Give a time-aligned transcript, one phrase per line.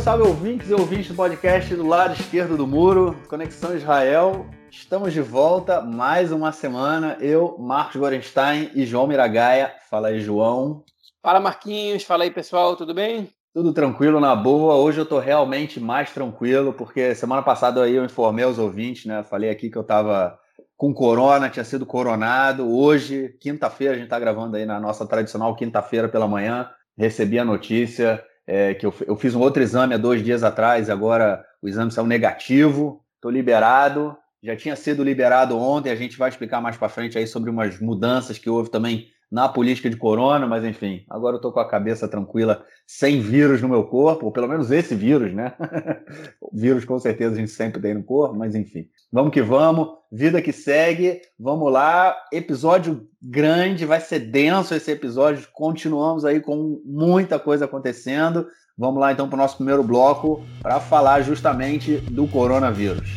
[0.00, 4.46] Salve, salve, ouvintes e ouvintes do podcast do lado esquerdo do muro, Conexão Israel.
[4.70, 7.18] Estamos de volta mais uma semana.
[7.20, 9.74] Eu, Marcos Gorenstein e João Miragaia.
[9.90, 10.84] Fala aí, João.
[11.22, 12.02] Fala, Marquinhos.
[12.02, 12.76] Fala aí, pessoal.
[12.76, 13.28] Tudo bem?
[13.52, 14.74] Tudo tranquilo, na boa.
[14.76, 19.22] Hoje eu tô realmente mais tranquilo, porque semana passada aí eu informei aos ouvintes, né?
[19.22, 20.38] Falei aqui que eu tava
[20.76, 22.74] com corona, tinha sido coronado.
[22.74, 26.70] Hoje, quinta-feira, a gente tá gravando aí na nossa tradicional quinta-feira pela manhã.
[26.96, 28.22] Recebi a notícia
[28.52, 31.92] é, que eu, eu, fiz um outro exame há dois dias atrás, agora o exame
[31.92, 34.16] saiu negativo, estou liberado.
[34.42, 37.78] Já tinha sido liberado ontem, a gente vai explicar mais para frente aí sobre umas
[37.78, 41.68] mudanças que houve também na política de corona, mas enfim, agora eu estou com a
[41.68, 45.54] cabeça tranquila, sem vírus no meu corpo, ou pelo menos esse vírus, né?
[46.52, 48.88] vírus com certeza a gente sempre tem no corpo, mas enfim.
[49.12, 52.16] Vamos que vamos, vida que segue, vamos lá.
[52.32, 55.46] Episódio grande, vai ser denso esse episódio.
[55.52, 58.48] Continuamos aí com muita coisa acontecendo.
[58.76, 63.10] Vamos lá então para o nosso primeiro bloco para falar justamente do coronavírus.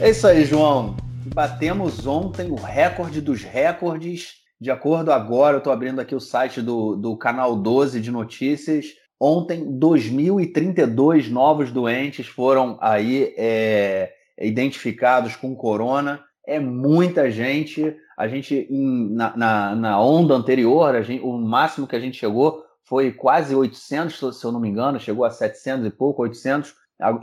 [0.00, 1.03] É isso aí, João
[1.34, 4.34] batemos ontem o recorde dos recordes.
[4.60, 8.86] De acordo agora, eu estou abrindo aqui o site do, do canal 12 de notícias.
[9.18, 16.22] Ontem, 2.032 novos doentes foram aí é, identificados com corona.
[16.46, 17.96] É muita gente.
[18.16, 23.10] A gente, na, na, na onda anterior, gente, o máximo que a gente chegou foi
[23.10, 26.72] quase 800, se eu não me engano, chegou a 700 e pouco, 800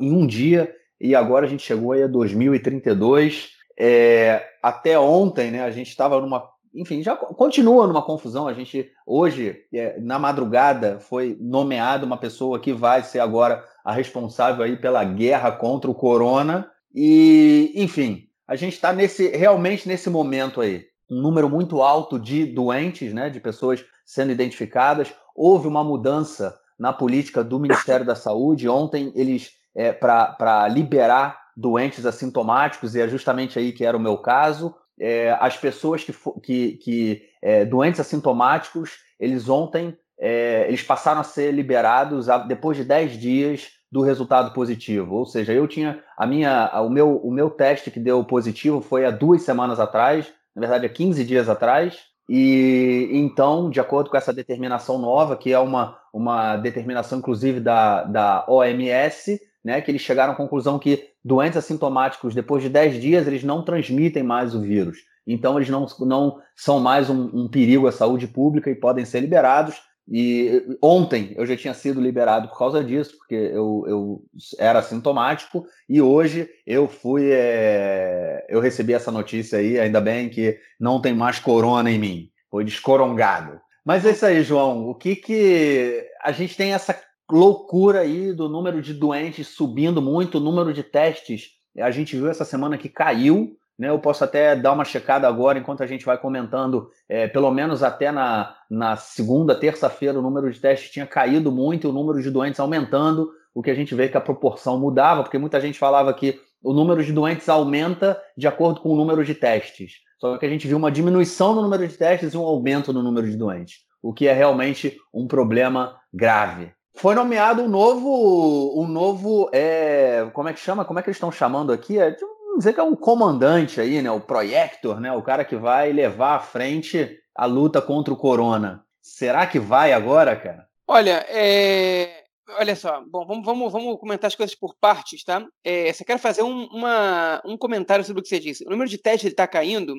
[0.02, 0.70] em um dia.
[1.00, 3.61] E agora a gente chegou aí a 2032.
[3.77, 6.50] É, até ontem, né, a gente estava numa.
[6.73, 8.47] Enfim, já continua numa confusão.
[8.47, 13.92] A gente, hoje, é, na madrugada, foi nomeada uma pessoa que vai ser agora a
[13.92, 16.69] responsável aí pela guerra contra o corona.
[16.94, 20.86] E, enfim, a gente está nesse, realmente nesse momento aí.
[21.10, 25.14] Um número muito alto de doentes, né, de pessoas sendo identificadas.
[25.36, 28.70] Houve uma mudança na política do Ministério da Saúde.
[28.70, 34.17] Ontem, eles, é, para liberar doentes assintomáticos, e é justamente aí que era o meu
[34.17, 34.76] caso.
[34.99, 41.23] É, as pessoas que, que, que é, doentes assintomáticos, eles ontem é, eles passaram a
[41.23, 45.16] ser liberados a, depois de 10 dias do resultado positivo.
[45.16, 49.04] Ou seja, eu tinha a minha, o meu, o meu teste que deu positivo foi
[49.04, 51.98] há duas semanas atrás, na verdade, há 15 dias atrás.
[52.30, 58.04] E então, de acordo com essa determinação nova, que é uma, uma determinação, inclusive, da,
[58.04, 63.27] da OMS, né, que eles chegaram à conclusão que doentes assintomáticos, depois de 10 dias,
[63.27, 64.98] eles não transmitem mais o vírus.
[65.26, 69.20] Então, eles não, não são mais um, um perigo à saúde pública e podem ser
[69.20, 69.76] liberados.
[70.10, 74.22] E ontem eu já tinha sido liberado por causa disso, porque eu, eu
[74.58, 77.30] era assintomático, e hoje eu fui.
[77.32, 78.45] É...
[78.49, 82.30] Eu recebi essa notícia aí, ainda bem que não tem mais corona em mim.
[82.49, 83.61] Foi descorongado.
[83.86, 84.89] Mas é isso aí, João.
[84.89, 86.05] O que que.
[86.22, 86.99] A gente tem essa
[87.31, 91.52] loucura aí do número de doentes subindo muito, o número de testes.
[91.80, 93.89] A gente viu essa semana que caiu, né?
[93.89, 97.81] Eu posso até dar uma checada agora enquanto a gente vai comentando, é, pelo menos
[97.81, 102.30] até na, na segunda, terça-feira, o número de testes tinha caído muito, o número de
[102.30, 106.13] doentes aumentando, o que a gente vê que a proporção mudava, porque muita gente falava
[106.13, 109.93] que o número de doentes aumenta de acordo com o número de testes.
[110.19, 113.02] Só que a gente viu uma diminuição no número de testes e um aumento no
[113.02, 118.88] número de doentes, o que é realmente um problema grave foi nomeado um novo, um
[118.88, 120.86] novo, é, como é que chama?
[120.86, 122.00] Como é que eles estão chamando aqui?
[122.00, 122.16] É,
[122.58, 124.12] dizer que é um comandante aí, né?
[124.12, 125.12] O projector, né?
[125.12, 128.84] O cara que vai levar à frente a luta contra o corona.
[129.02, 130.68] Será que vai agora, cara?
[130.88, 132.24] Olha, é...
[132.60, 133.02] olha só.
[133.10, 135.46] Bom, vamos, vamos, vamos comentar as coisas por partes, tá?
[135.63, 138.66] É, você quer fazer um, uma, um comentário sobre o que você disse.
[138.66, 139.96] O número de testes está caindo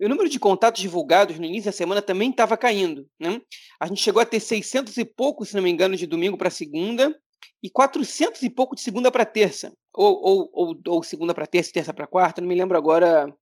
[0.00, 3.06] o número de contatos divulgados no início da semana também estava caindo.
[3.18, 3.40] Né?
[3.80, 6.50] A gente chegou a ter 600 e pouco, se não me engano, de domingo para
[6.50, 7.14] segunda,
[7.62, 9.72] e 400 e pouco de segunda para terça.
[9.92, 13.32] Ou, ou, ou, ou segunda para terça, terça para quarta, não me lembro agora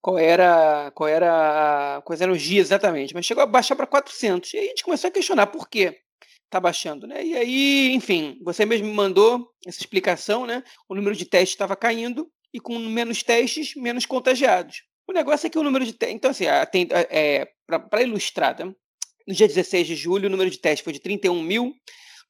[0.00, 4.52] qual era, qual era, quais eram os dias exatamente, mas chegou a baixar para 400.
[4.54, 6.00] E aí a gente começou a questionar por quê
[6.48, 7.24] está baixando, né?
[7.24, 10.64] E aí, enfim, você mesmo me mandou essa explicação, né?
[10.88, 14.82] O número de testes estava caindo e com menos testes, menos contagiados.
[15.08, 16.16] O negócio é que o número de testes.
[16.16, 18.64] Então, assim, é, para ilustrar, tá?
[18.64, 21.74] no dia 16 de julho, o número de testes foi de 31 mil, no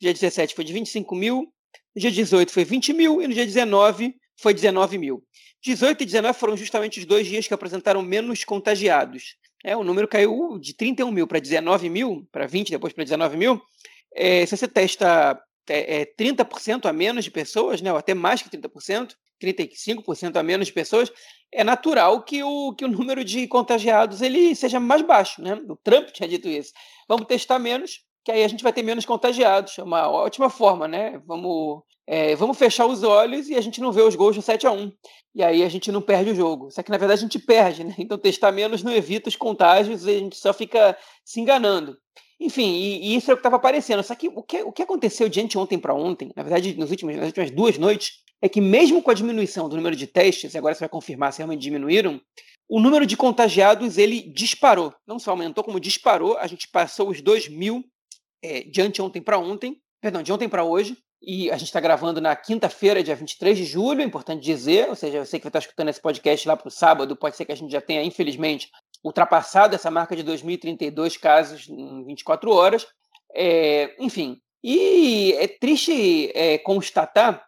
[0.01, 1.53] dia 17 foi de 25 mil,
[1.95, 5.25] no dia 18 foi 20 mil e no dia 19 foi 19 mil.
[5.63, 9.37] 18 e 19 foram justamente os dois dias que apresentaram menos contagiados.
[9.65, 13.37] É, o número caiu de 31 mil para 19 mil, para 20, depois para 19
[13.37, 13.61] mil.
[14.15, 18.41] É, se você testa é, é, 30% a menos de pessoas, né, ou até mais
[18.41, 21.11] que 30%, 35% a menos pessoas,
[21.53, 25.43] é natural que o, que o número de contagiados ele seja mais baixo.
[25.43, 25.55] Né?
[25.69, 26.73] O Trump tinha dito isso.
[27.09, 29.79] Vamos testar menos, que aí a gente vai ter menos contagiados.
[29.79, 31.21] É uma ótima forma, né?
[31.27, 34.67] Vamos, é, vamos fechar os olhos e a gente não vê os gols de 7
[34.67, 34.93] a 1
[35.35, 36.71] E aí a gente não perde o jogo.
[36.71, 37.95] Só que na verdade a gente perde, né?
[37.99, 41.97] Então testar menos não evita os contágios a gente só fica se enganando.
[42.41, 44.03] Enfim, e, e isso é o que estava aparecendo.
[44.03, 47.17] Só que o, que o que aconteceu de ontem para ontem, na verdade, nos últimos,
[47.17, 50.59] nas últimas duas noites, é que mesmo com a diminuição do número de testes, e
[50.59, 52.21] agora você vai confirmar se realmente diminuíram,
[52.69, 54.95] o número de contagiados ele disparou.
[55.07, 56.37] Não só aumentou, como disparou.
[56.37, 57.83] A gente passou os 2 mil
[58.43, 60.97] é, de anteontem para ontem, perdão, de ontem para hoje.
[61.21, 64.89] E a gente está gravando na quinta-feira, dia 23 de julho, é importante dizer.
[64.89, 67.45] Ou seja, você que vai estar escutando esse podcast lá para o sábado, pode ser
[67.45, 68.71] que a gente já tenha, infelizmente,
[69.03, 72.87] ultrapassado essa marca de 2.032 casos em 24 horas.
[73.35, 77.45] É, enfim, e é triste é, constatar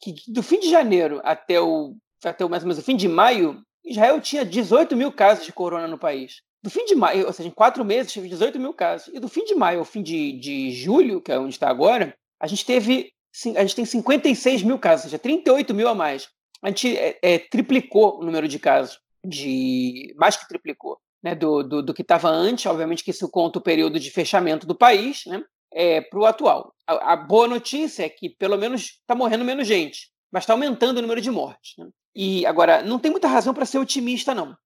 [0.00, 3.62] que do fim de janeiro até o, até mais ou menos o fim de maio,
[3.84, 6.42] Israel tinha 18 mil casos de corona no país.
[6.62, 9.14] Do fim de maio, ou seja, em quatro meses, teve 18 mil casos.
[9.14, 12.14] E do fim de maio ao fim de, de julho, que é onde está agora,
[12.40, 13.12] a gente teve.
[13.56, 16.28] A gente tem 56 mil casos, ou seja, 38 mil a mais.
[16.62, 21.62] A gente é, é, triplicou o número de casos, de mais que triplicou, né, do,
[21.62, 22.66] do, do que estava antes.
[22.66, 25.42] Obviamente que isso conta o período de fechamento do país, né,
[25.72, 26.74] é, para o atual.
[26.86, 30.98] A, a, boa notícia é que pelo menos está morrendo menos gente, mas está aumentando
[30.98, 31.74] o número de mortes.
[31.78, 31.88] Né?
[32.14, 34.56] E agora, não tem muita razão para ser otimista, não.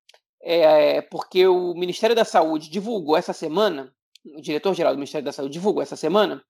[0.42, 3.92] É, porque o Ministério da Saúde divulgou essa semana,
[4.36, 6.42] o diretor-geral do Ministério da Saúde divulgou essa semana,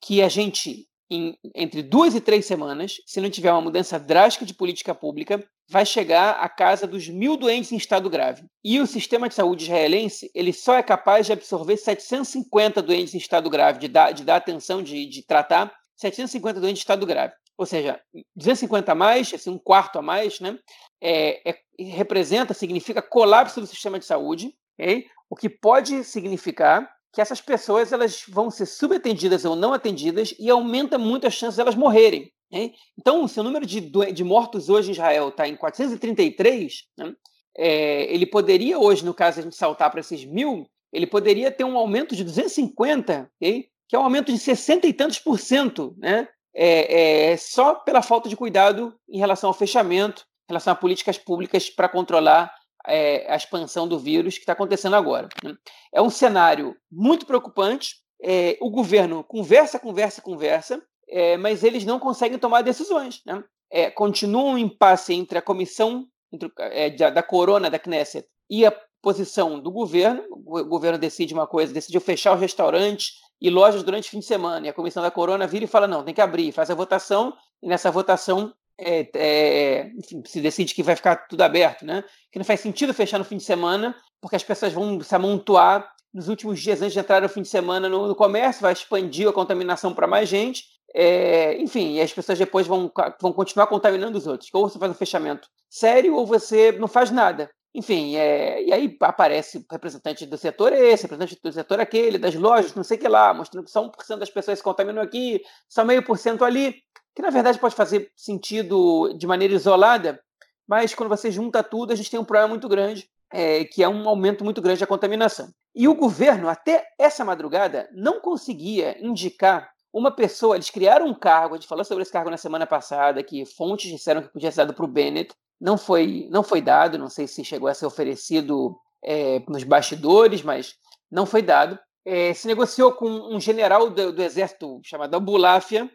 [0.00, 4.44] que a gente, em, entre duas e três semanas, se não tiver uma mudança drástica
[4.44, 8.44] de política pública, vai chegar à casa dos mil doentes em estado grave.
[8.62, 13.18] E o sistema de saúde israelense ele só é capaz de absorver 750 doentes em
[13.18, 17.34] estado grave, de dar, de dar atenção, de, de tratar 750 doentes em estado grave
[17.56, 18.00] ou seja,
[18.34, 20.58] 250 a mais, assim, um quarto a mais, né,
[21.00, 25.06] é, é, representa, significa colapso do sistema de saúde, okay?
[25.30, 30.50] o que pode significar que essas pessoas elas vão ser subatendidas ou não atendidas e
[30.50, 32.32] aumenta muito as chances de elas morrerem.
[32.50, 32.74] Okay?
[32.98, 37.14] Então, se o número de, de mortos hoje em Israel está em 433, né,
[37.56, 41.64] é, ele poderia hoje, no caso a gente saltar para esses mil, ele poderia ter
[41.64, 43.68] um aumento de 250, okay?
[43.88, 46.28] que é um aumento de 60 e tantos por cento, né?
[46.54, 51.18] é, é, só pela falta de cuidado em relação ao fechamento, em relação a políticas
[51.18, 52.52] públicas para controlar
[52.86, 55.28] é, a expansão do vírus que está acontecendo agora.
[55.42, 55.54] Né?
[55.92, 57.96] É um cenário muito preocupante.
[58.22, 63.20] É, o governo conversa, conversa, conversa, é, mas eles não conseguem tomar decisões.
[63.26, 63.42] Né?
[63.70, 68.66] É, continua um impasse entre a comissão entre, é, da, da Corona, da Knesset, e
[68.66, 68.72] a
[69.02, 70.24] posição do governo.
[70.30, 74.24] O governo decide uma coisa, decidiu fechar os restaurantes, e lojas durante o fim de
[74.24, 74.66] semana.
[74.66, 77.34] E a comissão da Corona vira e fala: não, tem que abrir, faz a votação,
[77.62, 82.04] e nessa votação é, é, enfim, se decide que vai ficar tudo aberto, né?
[82.30, 85.88] Que não faz sentido fechar no fim de semana, porque as pessoas vão se amontoar
[86.12, 89.28] nos últimos dias antes de entrar no fim de semana no, no comércio, vai expandir
[89.28, 90.64] a contaminação para mais gente.
[90.94, 92.90] É, enfim, e as pessoas depois vão,
[93.20, 94.48] vão continuar contaminando os outros.
[94.52, 97.50] Ou você faz um fechamento sério, ou você não faz nada.
[97.74, 102.72] Enfim, é, e aí aparece representante do setor esse, representante do setor aquele, das lojas,
[102.72, 105.84] não sei o que lá, mostrando que só 1% das pessoas se contaminam aqui, só
[105.84, 106.76] meio por cento ali,
[107.14, 110.20] que na verdade pode fazer sentido de maneira isolada,
[110.66, 113.88] mas quando você junta tudo, a gente tem um problema muito grande, é, que é
[113.88, 115.48] um aumento muito grande da contaminação.
[115.74, 121.54] E o governo, até essa madrugada, não conseguia indicar uma pessoa, eles criaram um cargo,
[121.54, 124.58] a gente falou sobre esse cargo na semana passada, que fontes disseram que podia ser
[124.58, 127.86] dado para o Bennett, não foi, não foi dado, não sei se chegou a ser
[127.86, 130.74] oferecido é, nos bastidores, mas
[131.10, 131.78] não foi dado.
[132.04, 135.88] É, se negociou com um general do, do exército chamado Abulafia,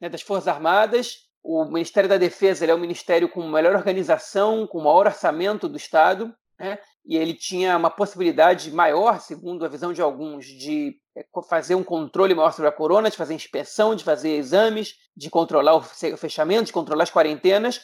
[0.00, 1.24] né, das Forças Armadas.
[1.42, 6.34] O Ministério da Defesa é o ministério com melhor organização, com maior orçamento do Estado,
[6.58, 11.74] né, e ele tinha uma possibilidade maior, segundo a visão de alguns, de é, fazer
[11.74, 15.82] um controle maior sobre a corona, de fazer inspeção, de fazer exames, de controlar o
[15.82, 17.82] fechamento, de controlar as quarentenas.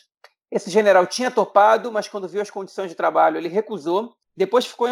[0.50, 4.14] Esse general tinha topado, mas quando viu as condições de trabalho, ele recusou.
[4.34, 4.88] Depois ficou,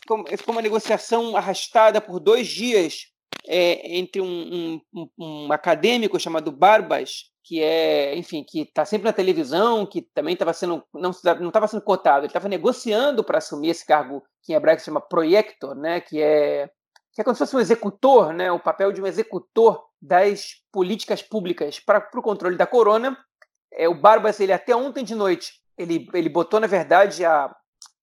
[0.00, 3.14] ficou, ficou uma negociação arrastada por dois dias
[3.46, 9.12] é, entre um, um, um, acadêmico chamado Barbas, que é, enfim, que está sempre na
[9.12, 13.86] televisão, que também estava sendo não estava sendo cotado, ele estava negociando para assumir esse
[13.86, 16.68] cargo que em hebraico se chama proyector, né, que é
[17.12, 21.22] que é como se fosse um executor, né, o papel de um executor das políticas
[21.22, 23.16] públicas para o controle da corona.
[23.72, 27.54] É, o Barbas, ele até ontem de noite, ele, ele botou, na verdade, a,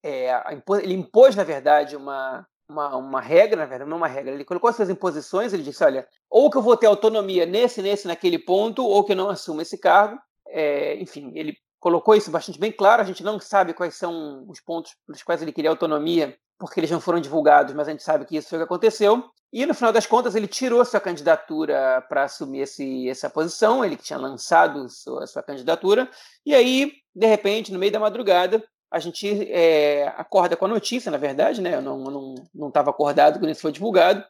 [0.02, 2.44] é, a, ele impôs, na verdade, uma,
[2.74, 6.08] uma, uma, regra, na verdade, não uma regra, ele colocou essas imposições, ele disse, olha,
[6.30, 9.62] ou que eu vou ter autonomia nesse, nesse, naquele ponto, ou que eu não assumo
[9.62, 10.20] esse cargo.
[10.48, 14.60] É, enfim, ele colocou isso bastante bem claro, a gente não sabe quais são os
[14.60, 18.26] pontos pelos quais ele queria autonomia porque eles não foram divulgados, mas a gente sabe
[18.26, 19.24] que isso foi o que aconteceu.
[19.52, 23.98] E no final das contas, ele tirou sua candidatura para assumir esse, essa posição, ele
[23.98, 26.10] que tinha lançado sua, sua candidatura.
[26.46, 31.10] E aí, de repente, no meio da madrugada, a gente é, acorda com a notícia,
[31.10, 31.76] na verdade, né?
[31.76, 34.24] Eu não estava acordado quando isso foi divulgado,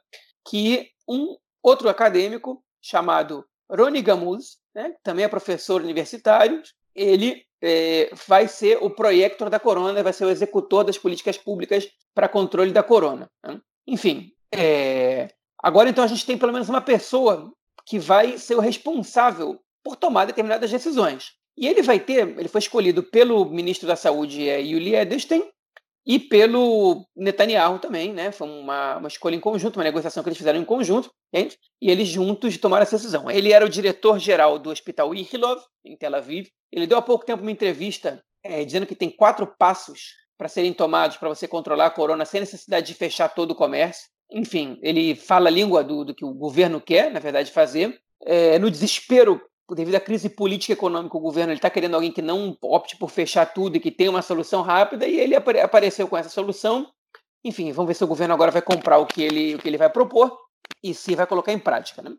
[0.47, 6.61] que um outro acadêmico chamado Rony Gamuz, né, também é professor universitário,
[6.95, 11.89] ele é, vai ser o proyector da corona, vai ser o executor das políticas públicas
[12.13, 13.29] para controle da corona.
[13.45, 13.59] Né?
[13.85, 15.27] Enfim, é,
[15.61, 17.51] agora então a gente tem pelo menos uma pessoa
[17.85, 21.33] que vai ser o responsável por tomar determinadas decisões.
[21.57, 25.43] E ele vai ter, ele foi escolhido pelo ministro da Saúde, é, Yuli Edelstein,
[26.05, 28.31] e pelo Netanyahu também, né?
[28.31, 31.89] Foi uma, uma escolha em conjunto, uma negociação que eles fizeram em conjunto, gente, e
[31.89, 33.31] eles juntos tomaram essa decisão.
[33.31, 36.47] Ele era o diretor-geral do Hospital Ichilov, em Tel Aviv.
[36.71, 40.73] Ele deu há pouco tempo uma entrevista é, dizendo que tem quatro passos para serem
[40.73, 44.09] tomados para você controlar a corona sem necessidade de fechar todo o comércio.
[44.29, 47.97] Enfim, ele fala a língua do, do que o governo quer, na verdade, fazer.
[48.25, 52.21] É, no desespero devido à crise política e econômica, o governo está querendo alguém que
[52.21, 56.07] não opte por fechar tudo e que tenha uma solução rápida, e ele apare apareceu
[56.07, 56.87] com essa solução.
[57.43, 59.77] Enfim, vamos ver se o governo agora vai comprar o que ele, o que ele
[59.77, 60.37] vai propor
[60.81, 62.01] e se vai colocar em prática.
[62.01, 62.11] Né?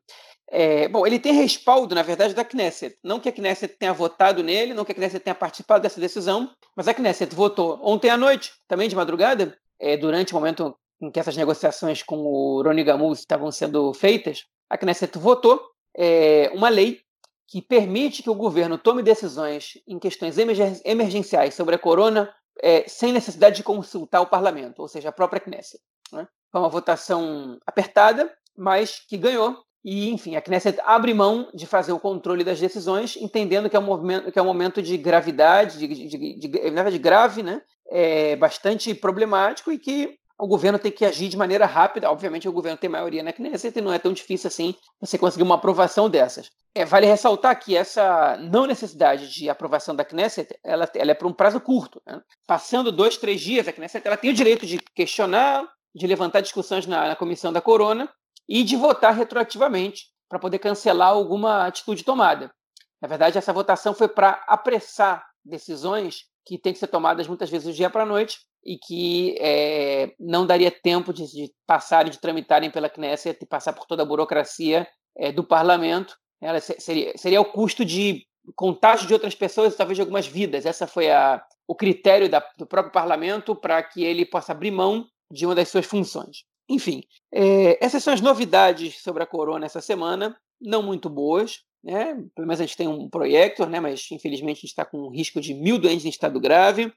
[0.50, 2.96] É, bom, ele tem respaldo, na verdade, da Knesset.
[3.02, 6.50] Não que a Knesset tenha votado nele, não que a Knesset tenha participado dessa decisão,
[6.76, 11.10] mas a Knesset votou ontem à noite, também de madrugada, é, durante o momento em
[11.10, 15.60] que essas negociações com o Rony Gamuz estavam sendo feitas, a Knesset votou
[15.96, 17.00] é, uma lei
[17.46, 22.32] que permite que o governo tome decisões em questões emergenciais sobre a corona
[22.62, 25.82] é, sem necessidade de consultar o parlamento, ou seja, a própria Knesset.
[26.12, 26.26] Né?
[26.50, 29.62] Foi uma votação apertada, mas que ganhou.
[29.84, 33.78] E, enfim, a Knesset abre mão de fazer o controle das decisões, entendendo que é
[33.78, 37.60] um, movimento, que é um momento de gravidade, de, de, de, de, de grave, né?
[37.86, 42.10] É bastante problemático e que o governo tem que agir de maneira rápida.
[42.10, 45.44] Obviamente, o governo tem maioria na Knesset e não é tão difícil assim você conseguir
[45.44, 46.50] uma aprovação dessas.
[46.74, 51.28] É, vale ressaltar que essa não necessidade de aprovação da Knesset ela, ela é por
[51.28, 52.02] um prazo curto.
[52.06, 52.20] Né?
[52.46, 56.84] Passando dois, três dias, a Knesset ela tem o direito de questionar, de levantar discussões
[56.86, 58.10] na, na comissão da Corona
[58.48, 62.52] e de votar retroativamente para poder cancelar alguma atitude tomada.
[63.00, 67.68] Na verdade, essa votação foi para apressar decisões que têm que ser tomadas muitas vezes
[67.68, 72.20] do dia para a noite e que é, não daria tempo de, de passarem, de
[72.20, 76.16] tramitarem pela Knesset e passar por toda a burocracia é, do parlamento.
[76.40, 80.66] Ela seria, seria o custo de contágio de outras pessoas talvez de algumas vidas.
[80.66, 85.06] Essa foi a, o critério da, do próprio parlamento para que ele possa abrir mão
[85.30, 86.44] de uma das suas funções.
[86.68, 87.02] Enfim,
[87.32, 91.60] é, essas são as novidades sobre a corona essa semana, não muito boas.
[91.82, 92.14] Né?
[92.34, 93.78] Pelo menos a gente tem um proyector, né?
[93.78, 96.92] mas infelizmente a gente está com um risco de mil doentes em estado grave.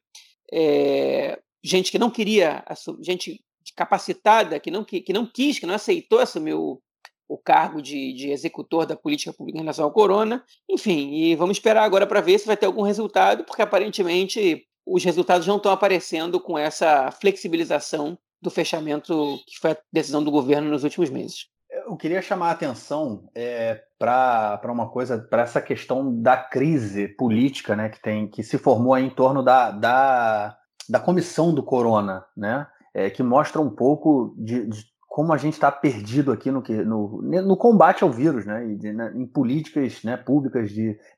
[0.51, 2.63] É, gente que não queria,
[3.01, 3.43] gente
[3.75, 6.81] capacitada, que não, que, que não quis, que não aceitou assumir o,
[7.27, 10.43] o cargo de, de, executor da política pública em relação ao corona.
[10.69, 15.03] Enfim, e vamos esperar agora para ver se vai ter algum resultado, porque aparentemente os
[15.03, 20.69] resultados não estão aparecendo com essa flexibilização do fechamento que foi a decisão do governo
[20.69, 21.47] nos últimos meses.
[21.69, 27.75] Eu queria chamar a atenção é, para uma coisa, para essa questão da crise política
[27.75, 30.57] né, que, tem, que se formou em torno da, da
[30.89, 32.67] da comissão do Corona, né?
[32.93, 37.21] É, que mostra um pouco de, de como a gente está perdido aqui no, no,
[37.21, 38.67] no, combate ao vírus, né?
[38.67, 40.71] E de, né, em políticas né, públicas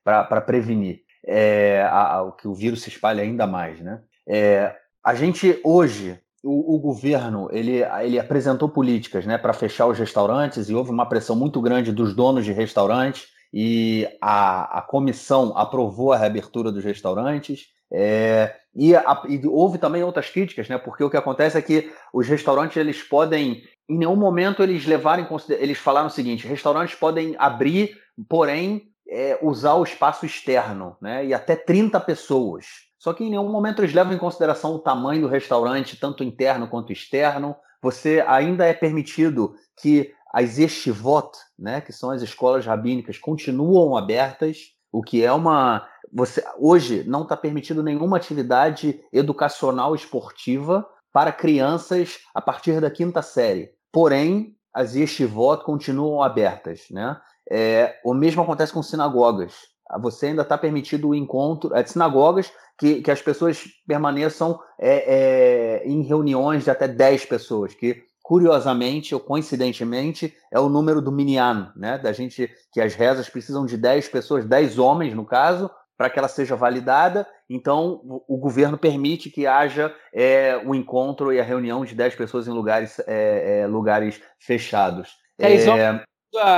[0.04, 4.02] para prevenir é, a, a, que o vírus se espalhe ainda mais, né?
[4.28, 9.98] É, a gente hoje o, o, governo ele, ele apresentou políticas né, para fechar os
[9.98, 15.58] restaurantes e houve uma pressão muito grande dos donos de restaurantes e a, a comissão
[15.58, 17.68] aprovou a reabertura dos restaurantes.
[17.92, 20.78] É, e, a, e, houve também outras críticas, né?
[20.78, 25.28] Porque o que acontece é que os restaurantes eles podem, em nenhum momento eles levarem,
[25.50, 27.98] eles falaram o seguinte: restaurantes podem abrir,
[28.28, 31.26] porém é, usar o espaço externo, né?
[31.26, 32.66] E até 30 pessoas.
[32.98, 36.68] Só que em nenhum momento eles levam em consideração o tamanho do restaurante, tanto interno
[36.68, 37.56] quanto externo.
[37.82, 44.74] Você ainda é permitido que as yeshivot, né, que são as escolas rabínicas, continuam abertas,
[44.92, 52.20] o que é uma você hoje não está permitido nenhuma atividade educacional esportiva para crianças
[52.34, 53.72] a partir da quinta série.
[53.92, 57.20] Porém, as yeshivot continuam abertas, né?
[57.50, 59.56] É, o mesmo acontece com sinagogas.
[60.02, 65.82] Você ainda está permitido o encontro é, de sinagogas que, que as pessoas permaneçam é,
[65.82, 71.12] é, em reuniões de até 10 pessoas, que curiosamente ou coincidentemente, é o número do
[71.12, 71.98] minyan, né?
[71.98, 75.68] Da gente que as rezas precisam de 10 pessoas, 10 homens no caso,
[76.00, 81.42] para que ela seja validada, então o governo permite que haja é, o encontro e
[81.42, 85.18] a reunião de 10 pessoas em lugares, é, é, lugares fechados.
[85.38, 86.06] É, é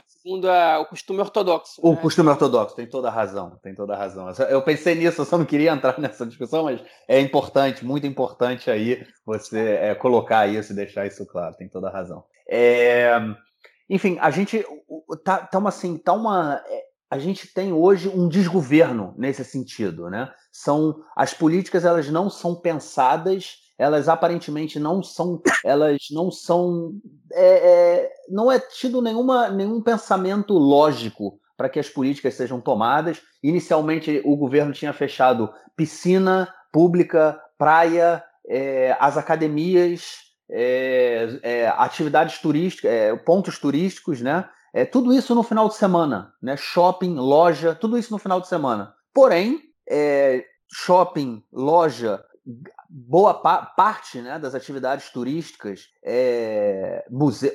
[0.07, 1.81] segundo o costume ortodoxo.
[1.81, 1.99] O né?
[1.99, 4.29] costume ortodoxo, tem toda a razão, tem toda a razão.
[4.47, 8.69] Eu pensei nisso, eu só não queria entrar nessa discussão, mas é importante, muito importante
[8.69, 12.23] aí você é, colocar isso e deixar isso claro, tem toda a razão.
[12.47, 13.19] É,
[13.89, 14.63] enfim, a gente
[15.23, 16.61] tá, tá uma assim, tá uma
[17.11, 20.31] a gente tem hoje um desgoverno nesse sentido, né?
[20.51, 26.93] São as políticas elas não são pensadas elas aparentemente não são, elas não são,
[27.33, 33.19] é, é, não é tido nenhuma, nenhum pensamento lógico para que as políticas sejam tomadas.
[33.41, 42.91] Inicialmente, o governo tinha fechado piscina pública, praia, é, as academias, é, é, atividades turísticas,
[42.91, 44.47] é, pontos turísticos, né?
[44.73, 46.55] É, tudo isso no final de semana, né?
[46.55, 48.93] Shopping, loja, tudo isso no final de semana.
[49.13, 49.61] Porém,
[50.71, 52.23] shopping, loja,
[52.89, 57.05] boa pa parte né, das atividades turísticas, é,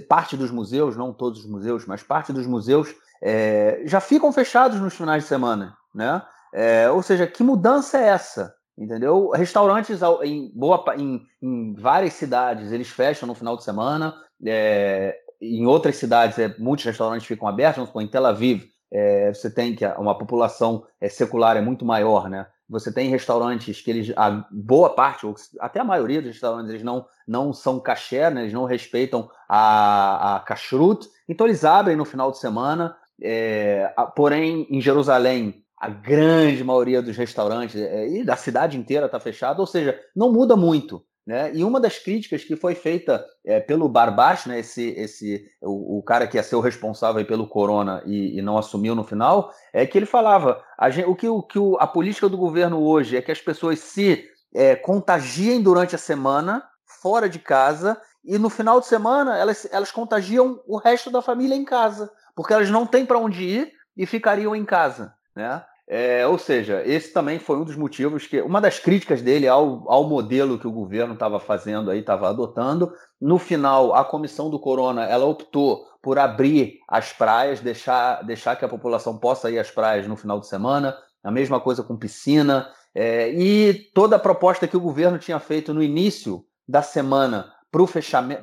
[0.08, 4.80] parte dos museus, não todos os museus, mas parte dos museus é, já ficam fechados
[4.80, 6.22] nos finais de semana, né?
[6.52, 8.54] É, ou seja, que mudança é essa?
[8.78, 9.30] Entendeu?
[9.30, 14.14] Restaurantes em, boa, em, em várias cidades eles fecham no final de semana.
[14.46, 17.76] É, em outras cidades, é, muitos restaurantes ficam abertos.
[17.76, 21.84] Vamos supor, em Tel Aviv, é, você tem que uma população é, secular é muito
[21.84, 22.46] maior, né?
[22.68, 26.82] Você tem restaurantes que eles, a boa parte, ou até a maioria dos restaurantes, eles
[26.82, 28.42] não, não são caché, né?
[28.42, 32.96] eles não respeitam a, a kashrut, então eles abrem no final de semana.
[33.22, 39.20] É, porém, em Jerusalém, a grande maioria dos restaurantes é, e da cidade inteira está
[39.20, 41.04] fechada, ou seja, não muda muito.
[41.26, 41.50] Né?
[41.54, 46.02] E uma das críticas que foi feita é, pelo Barbache, né, esse, esse, o, o,
[46.02, 49.84] cara que ia ser o responsável pelo corona e, e, não assumiu no final, é
[49.84, 53.22] que ele falava: gente, o que, o, que o, a política do governo hoje é
[53.22, 54.24] que as pessoas se
[54.54, 59.90] é, contagiem durante a semana, fora de casa, e no final de semana elas, elas
[59.90, 64.06] contagiam o resto da família em casa, porque elas não têm para onde ir e
[64.06, 65.12] ficariam em casa.
[65.34, 65.60] Né?
[65.88, 68.40] É, ou seja, esse também foi um dos motivos que.
[68.42, 72.92] Uma das críticas dele ao, ao modelo que o governo estava fazendo aí, estava adotando.
[73.20, 78.64] No final, a comissão do Corona ela optou por abrir as praias, deixar, deixar que
[78.64, 80.96] a população possa ir às praias no final de semana.
[81.22, 82.68] A mesma coisa com piscina.
[82.92, 87.82] É, e toda a proposta que o governo tinha feito no início da semana para
[87.82, 88.42] um fechamento,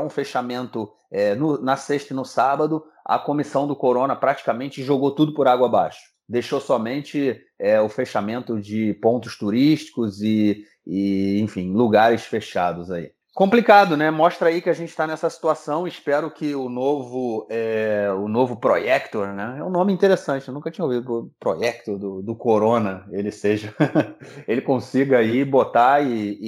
[0.00, 5.10] um fechamento é, no, na sexta e no sábado, a comissão do Corona praticamente jogou
[5.10, 11.72] tudo por água abaixo deixou somente é, o fechamento de pontos turísticos e, e, enfim,
[11.72, 13.10] lugares fechados aí.
[13.34, 14.12] Complicado, né?
[14.12, 15.88] Mostra aí que a gente está nessa situação.
[15.88, 19.56] Espero que o novo, é, o novo Projector, né?
[19.58, 20.46] É um nome interessante.
[20.46, 23.04] Eu nunca tinha ouvido o Projector do, do Corona.
[23.10, 23.74] Ele seja,
[24.46, 26.38] ele consiga aí botar e,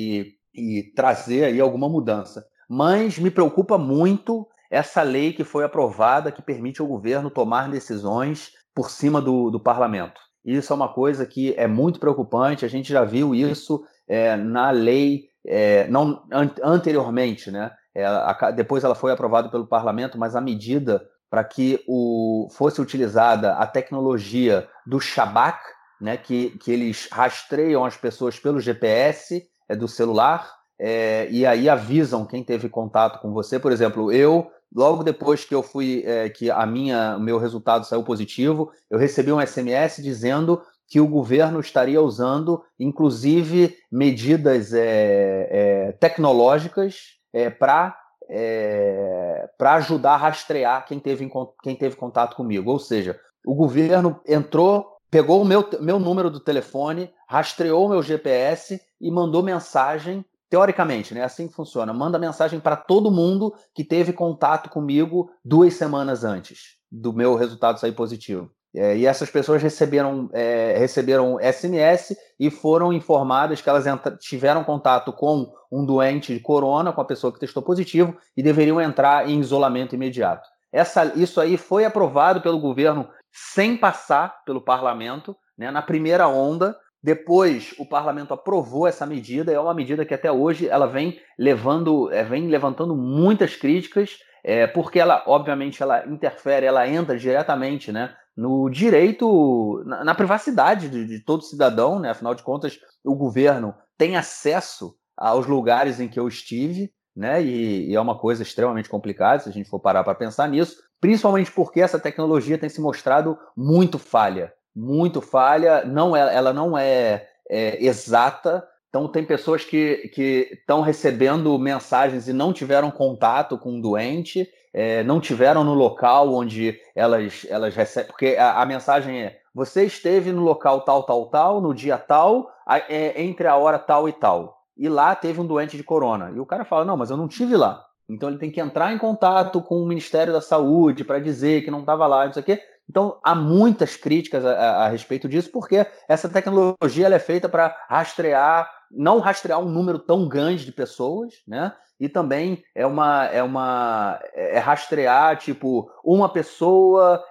[0.55, 2.47] e, e trazer aí alguma mudança.
[2.69, 8.53] Mas me preocupa muito essa lei que foi aprovada que permite ao governo tomar decisões
[8.77, 10.21] por cima do, do parlamento.
[10.45, 14.71] Isso é uma coisa que é muito preocupante, a gente já viu isso é, na
[14.71, 17.73] lei, é, não an anteriormente, né?
[17.95, 22.81] É, a, depois ela foi aprovada pelo parlamento, mas a medida para que o, fosse
[22.81, 25.59] utilizada a tecnologia do Shabak,
[25.99, 31.69] né, que, que eles rastreiam as pessoas pelo GPS é, do celular, é, e aí
[31.69, 33.59] avisam quem teve contato com você.
[33.59, 38.03] Por exemplo, eu Logo depois que eu fui, é, que a minha, meu resultado saiu
[38.03, 45.93] positivo, eu recebi um SMS dizendo que o governo estaria usando, inclusive, medidas é, é,
[45.93, 47.97] tecnológicas é, para
[48.29, 51.31] é, para ajudar a rastrear quem teve,
[51.63, 52.71] quem teve contato comigo.
[52.71, 58.03] Ou seja, o governo entrou, pegou o meu, meu número do telefone, rastreou o meu
[58.03, 61.23] GPS e mandou mensagem teoricamente, né?
[61.23, 61.93] Assim que funciona.
[61.93, 67.81] Manda mensagem para todo mundo que teve contato comigo duas semanas antes do meu resultado
[67.81, 68.51] sair positivo.
[68.75, 73.87] É, e essas pessoas receberam, é, receberam SMS e foram informadas que elas
[74.21, 78.79] tiveram contato com um doente de corona, com a pessoa que testou positivo, e deveriam
[78.79, 80.47] entrar em isolamento imediato.
[80.71, 86.77] Essa, isso aí foi aprovado pelo governo sem passar pelo parlamento, né, na primeira onda,
[87.07, 92.11] depois o parlamento aprovou essa medida, é uma medida que até hoje ela vem levando,
[92.11, 98.13] é, vem levantando muitas críticas, é, porque ela, obviamente, ela interfere, ela entra diretamente, né,
[98.37, 102.11] no direito, na, na privacidade de, de, todo cidadão, né?
[102.11, 107.41] Afinal de contas, o governo tem acesso aos lugares em que eu estive, né?
[107.41, 110.77] E, e é uma coisa extremamente complicada se a gente for parar para pensar nisso,
[111.01, 116.77] principalmente porque essa tecnologia tem se mostrado muito falha muito falha, não é, ela não
[116.77, 118.63] é, é, exata.
[118.91, 120.13] Então, tem pessoas que
[120.53, 126.35] estão recebendo mensagens e não tiveram contato com o doente, é, não tiveram no local
[126.35, 128.09] onde elas, elas recebem.
[128.09, 132.51] Porque a, a, mensagem é: você esteve no local tal, tal, tal, no dia tal,
[132.67, 134.59] a, é, entre a hora tal e tal.
[134.77, 136.31] E lá teve um doente de corona.
[136.35, 137.83] E o cara fala: não, mas eu não tive lá.
[138.09, 141.71] Então ele tem que entrar em contato com o Ministério da Saúde para dizer que
[141.71, 142.61] não estava lá, não sei o quê.
[142.89, 147.77] Então, há muitas críticas a, a, a respeito disso, porque essa tecnologia é feita para
[147.89, 151.73] rastrear, não rastrear um número tão grande de pessoas, né?
[151.99, 157.25] E também é uma é uma é rastrear tipo uma pessoa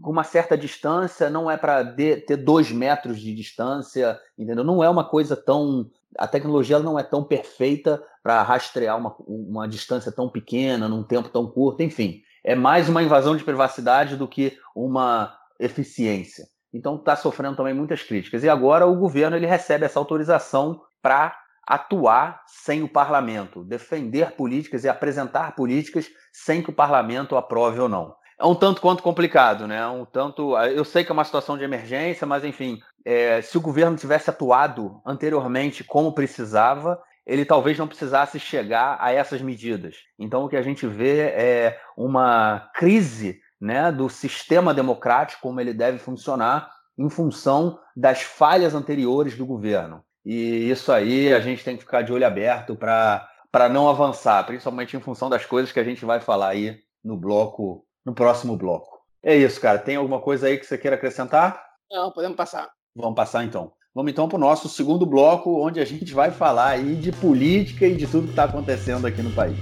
[0.00, 4.62] com uma certa distância, não é para ter dois metros de distância, entendeu?
[4.62, 9.66] Não é uma coisa tão a tecnologia não é tão perfeita para rastrear uma, uma
[9.66, 14.26] distância tão pequena, num tempo tão curto, enfim é mais uma invasão de privacidade do
[14.26, 16.44] que uma eficiência.
[16.72, 18.42] Então está sofrendo também muitas críticas.
[18.42, 24.84] E agora o governo ele recebe essa autorização para atuar sem o parlamento, defender políticas
[24.84, 28.14] e apresentar políticas sem que o parlamento aprove ou não.
[28.38, 29.86] É um tanto quanto complicado, né?
[29.86, 30.58] Um tanto.
[30.58, 34.30] Eu sei que é uma situação de emergência, mas enfim, é, se o governo tivesse
[34.30, 39.96] atuado anteriormente como precisava, ele talvez não precisasse chegar a essas medidas.
[40.18, 45.72] Então, o que a gente vê é uma crise né, do sistema democrático, como ele
[45.72, 50.04] deve funcionar, em função das falhas anteriores do governo.
[50.24, 54.96] E isso aí a gente tem que ficar de olho aberto para não avançar, principalmente
[54.96, 59.00] em função das coisas que a gente vai falar aí no bloco, no próximo bloco.
[59.22, 59.78] É isso, cara.
[59.78, 61.64] Tem alguma coisa aí que você queira acrescentar?
[61.90, 62.70] Não, podemos passar.
[62.94, 63.72] Vamos passar então.
[63.94, 67.86] Vamos então para o nosso segundo bloco, onde a gente vai falar aí de política
[67.86, 69.58] e de tudo que está acontecendo aqui no país.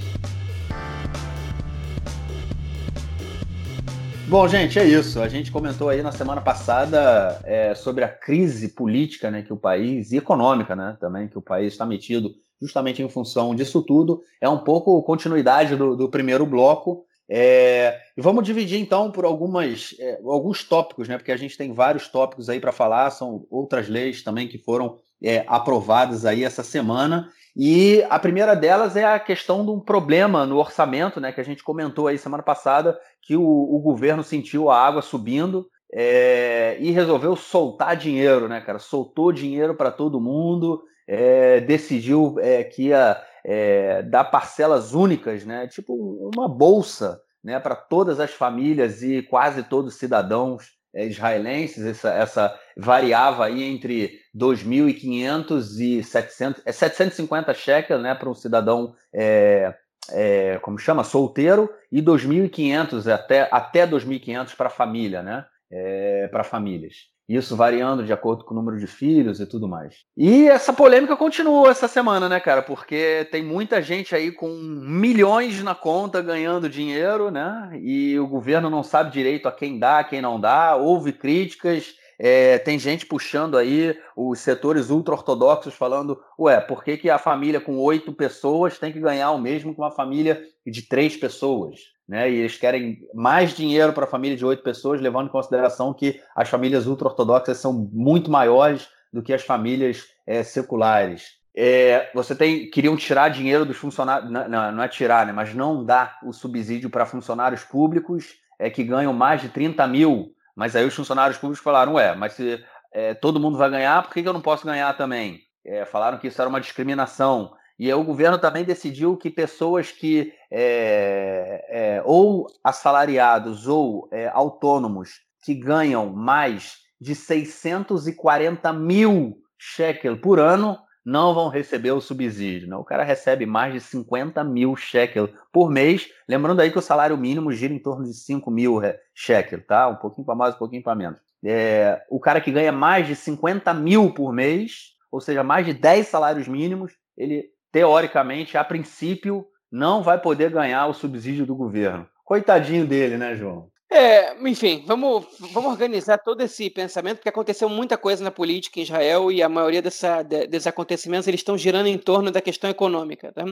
[4.29, 5.21] Bom, gente, é isso.
[5.21, 9.57] A gente comentou aí na semana passada é, sobre a crise política né, que o
[9.57, 12.31] país, e econômica né, também, que o país está metido
[12.63, 14.23] justamente em função disso tudo.
[14.41, 17.05] É um pouco continuidade do, do primeiro bloco.
[17.33, 21.17] É, e vamos dividir então por algumas, é, alguns tópicos, né?
[21.17, 24.99] Porque a gente tem vários tópicos aí para falar, são outras leis também que foram
[25.23, 27.31] é, aprovadas aí essa semana.
[27.57, 31.31] E a primeira delas é a questão de um problema no orçamento, né?
[31.31, 35.69] Que a gente comentou aí semana passada, que o, o governo sentiu a água subindo
[35.93, 38.81] é, e resolveu soltar dinheiro, né, cara?
[38.81, 45.67] Soltou dinheiro para todo mundo, é, decidiu é, que ia é, dar parcelas únicas, né?
[45.67, 45.95] Tipo
[46.35, 47.59] uma bolsa, né?
[47.59, 51.85] Para todas as famílias e quase todos os cidadãos é, israelenses.
[51.85, 58.15] Essa, essa variava aí entre 2.500 e 700, é 750 shekels, né?
[58.15, 59.75] Para um cidadão é,
[60.11, 65.45] é, como chama, solteiro, e 2.500 até, até 2.500 para família, né?
[65.71, 67.11] É, para famílias.
[67.31, 69.99] Isso variando de acordo com o número de filhos e tudo mais.
[70.17, 72.61] E essa polêmica continua essa semana, né, cara?
[72.61, 77.71] Porque tem muita gente aí com milhões na conta ganhando dinheiro, né?
[77.81, 80.75] E o governo não sabe direito a quem dá, a quem não dá.
[80.75, 81.95] Houve críticas.
[82.19, 87.61] É, tem gente puxando aí os setores ultra-ortodoxos falando, ué, por que, que a família
[87.61, 91.79] com oito pessoas tem que ganhar o mesmo que uma família de três pessoas?
[92.11, 92.29] Né?
[92.29, 96.21] E eles querem mais dinheiro para a família de oito pessoas, levando em consideração que
[96.35, 101.39] as famílias ultra-ortodoxas são muito maiores do que as famílias é, seculares.
[101.55, 105.33] É, você tem queriam tirar dinheiro dos funcionários, não, não, é tirar, né?
[105.33, 110.35] Mas não dar o subsídio para funcionários públicos é que ganham mais de 30 mil.
[110.57, 112.61] Mas aí os funcionários públicos falaram, ué, mas se
[112.93, 115.39] é, todo mundo vai ganhar, por que, que eu não posso ganhar também?
[115.65, 117.53] É, falaram que isso era uma discriminação.
[117.81, 125.23] E o governo também decidiu que pessoas que é, é, ou assalariados ou é, autônomos
[125.43, 132.69] que ganham mais de 640 mil shekel por ano não vão receber o subsídio.
[132.69, 132.77] Né?
[132.77, 136.07] O cara recebe mais de 50 mil shekel por mês.
[136.29, 138.79] Lembrando aí que o salário mínimo gira em torno de 5 mil
[139.15, 139.89] shekel, tá?
[139.89, 141.19] Um pouquinho para mais, um pouquinho para menos.
[141.43, 145.73] É, o cara que ganha mais de 50 mil por mês, ou seja, mais de
[145.73, 152.09] 10 salários mínimos, ele teoricamente, a princípio, não vai poder ganhar o subsídio do governo.
[152.25, 153.71] Coitadinho dele, né, João?
[153.93, 158.85] É, enfim, vamos, vamos organizar todo esse pensamento, porque aconteceu muita coisa na política em
[158.85, 163.33] Israel e a maioria dessa, desses acontecimentos eles estão girando em torno da questão econômica.
[163.33, 163.45] Tá?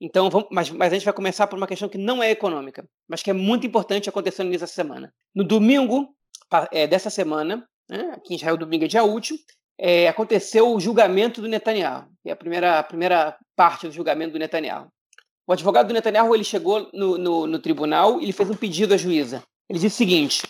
[0.00, 2.88] Então, vamos, mas, mas a gente vai começar por uma questão que não é econômica,
[3.08, 5.12] mas que é muito importante acontecendo nessa semana.
[5.34, 6.08] No domingo
[6.70, 9.36] é, dessa semana, né, aqui em Israel, domingo é dia útil,
[9.76, 14.38] é, aconteceu o julgamento do Netanyahu, é a primeira, a primeira parte do julgamento do
[14.38, 14.88] Netanyahu.
[15.46, 18.94] O advogado do Netanyahu ele chegou no, no, no tribunal e ele fez um pedido
[18.94, 19.42] à juíza.
[19.68, 20.42] Ele disse o seguinte: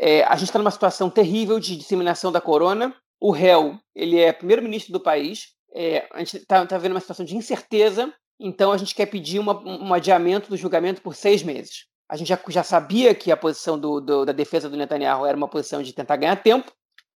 [0.00, 4.32] é, a gente está numa situação terrível de disseminação da corona o réu ele é
[4.32, 8.76] primeiro-ministro do país, é, a gente está tá vendo uma situação de incerteza, então a
[8.76, 11.86] gente quer pedir uma, um adiamento do julgamento por seis meses.
[12.08, 15.36] A gente já, já sabia que a posição do, do, da defesa do Netanyahu era
[15.36, 16.72] uma posição de tentar ganhar tempo,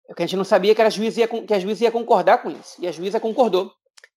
[0.10, 2.42] o que a gente não sabia que, a juíza ia, que a juíza ia concordar
[2.42, 2.76] com isso.
[2.80, 3.72] E a juíza concordou.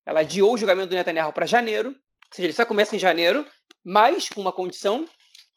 [0.06, 3.46] Ela adiou o julgamento do Netanyahu para janeiro, ou seja, ele só começa em janeiro,
[3.84, 5.04] mas com uma condição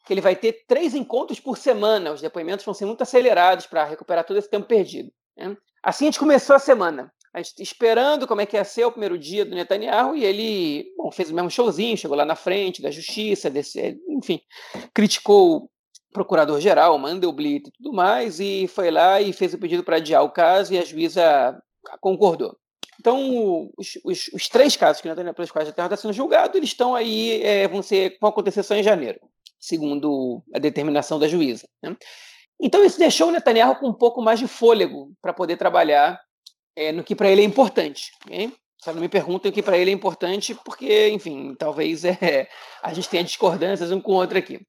[0.06, 2.12] que ele vai ter três encontros por semana.
[2.12, 5.10] Os depoimentos vão ser muito acelerados para recuperar todo esse tempo perdido.
[5.36, 5.56] Né?
[5.82, 7.12] Assim a gente começou a semana.
[7.34, 10.86] A gente esperando como é que ia ser o primeiro dia do Netanyahu e ele
[10.96, 14.40] bom, fez o mesmo showzinho, chegou lá na frente da justiça, desse, enfim,
[14.94, 15.70] criticou
[16.12, 20.30] procurador-geral, Mandelblit e tudo mais, e foi lá e fez o pedido para adiar o
[20.30, 21.60] caso e a juíza
[22.00, 22.56] concordou.
[22.98, 26.94] Então, os, os, os três casos que Netanyahu, pelos quais está sendo julgado, eles estão
[26.94, 29.20] aí, é, vão, ser, vão acontecer só em janeiro,
[29.60, 31.68] segundo a determinação da juíza.
[31.82, 31.96] Né?
[32.60, 36.20] Então, isso deixou o Netanyahu com um pouco mais de fôlego para poder trabalhar
[36.74, 38.12] é, no que para ele é importante.
[38.24, 38.52] Okay?
[38.82, 42.48] Só não me perguntem o que para ele é importante, porque, enfim, talvez é,
[42.82, 44.60] a gente tenha discordâncias um com o outro aqui.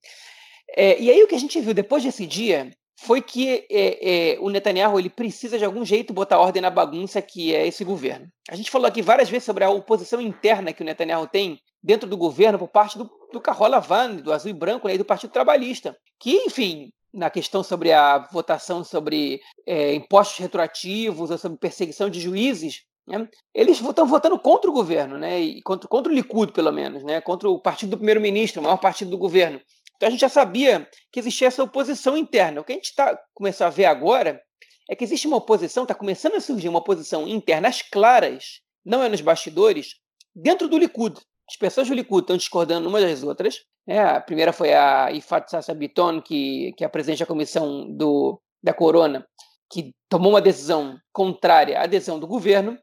[0.76, 4.40] É, e aí o que a gente viu depois desse dia foi que é, é,
[4.40, 8.28] o Netanyahu ele precisa de algum jeito botar ordem na bagunça que é esse governo.
[8.50, 12.10] A gente falou aqui várias vezes sobre a oposição interna que o Netanyahu tem dentro
[12.10, 15.06] do governo por parte do, do Carola Van, do Azul e Branco né, e do
[15.06, 21.60] Partido Trabalhista, que, enfim, na questão sobre a votação sobre é, impostos retroativos ou sobre
[21.60, 26.16] perseguição de juízes, né, eles estão votando contra o governo, né, e contra, contra o
[26.16, 29.62] Likud, pelo menos, né, contra o partido do primeiro-ministro, o maior partido do governo.
[29.98, 32.62] Então a gente já sabia que existia essa oposição interna.
[32.62, 34.42] O que a gente está começando a ver agora
[34.90, 39.04] é que existe uma oposição, está começando a surgir uma oposição interna às claras, não
[39.04, 39.96] é nos bastidores,
[40.36, 41.20] dentro do Likud.
[41.50, 43.58] As pessoas do Likud estão discordando umas das outras.
[43.86, 44.00] Né?
[44.00, 48.40] A primeira foi a Ifat Sassa Biton, que, que é a presidente da comissão do,
[48.64, 49.28] da Corona,
[49.72, 52.78] que tomou uma decisão contrária à decisão do governo.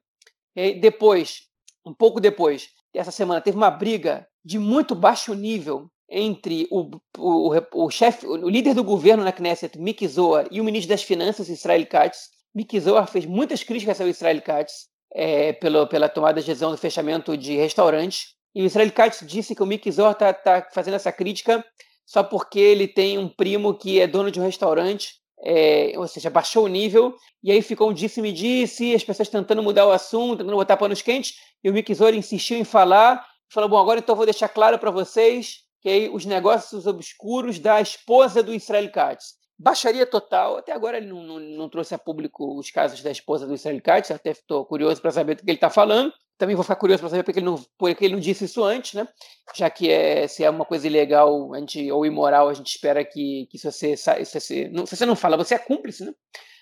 [0.56, 1.42] E depois,
[1.86, 7.52] um pouco depois, essa semana, teve uma briga de muito baixo nível entre o, o,
[7.74, 11.48] o chefe, o líder do governo na Knesset, Miki Zohar, e o ministro das Finanças,
[11.48, 12.30] Israel Katz.
[12.54, 16.78] Miki Zohar fez muitas críticas ao Israel Katz é, pela, pela tomada de decisão do
[16.78, 18.28] fechamento de restaurantes.
[18.54, 21.64] E o Israel Katz disse que o Miki Zohar está tá fazendo essa crítica
[22.06, 26.30] só porque ele tem um primo que é dono de um restaurante, é, ou seja,
[26.30, 30.54] baixou o nível, e aí ficou um disse-me-disse, as pessoas tentando mudar o assunto, tentando
[30.54, 34.26] botar panos quentes, e o Miki Zohar insistiu em falar, falou, bom, agora então vou
[34.26, 39.34] deixar claro para vocês que os negócios obscuros da esposa do Israel Katz.
[39.58, 40.56] Baixaria total.
[40.56, 43.80] Até agora ele não, não, não, trouxe a público os casos da esposa do Israel
[43.82, 44.10] Katz.
[44.10, 46.10] Até estou curioso para saber do que ele está falando.
[46.38, 48.94] Também vou ficar curioso para saber porque ele, não, porque ele não disse isso antes,
[48.94, 49.06] né?
[49.54, 53.04] Já que é, se é uma coisa ilegal a gente, ou imoral, a gente espera
[53.04, 56.14] que, que se, você, se, não, se você não fala, você é cúmplice, né?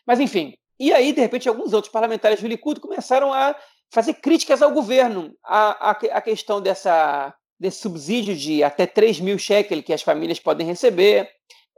[0.05, 0.53] Mas enfim.
[0.81, 3.57] E aí, de repente, alguns outros parlamentares do Likud começaram a
[3.93, 5.33] fazer críticas ao governo.
[5.45, 11.31] A questão dessa desse subsídio de até 3 mil shekel que as famílias podem receber,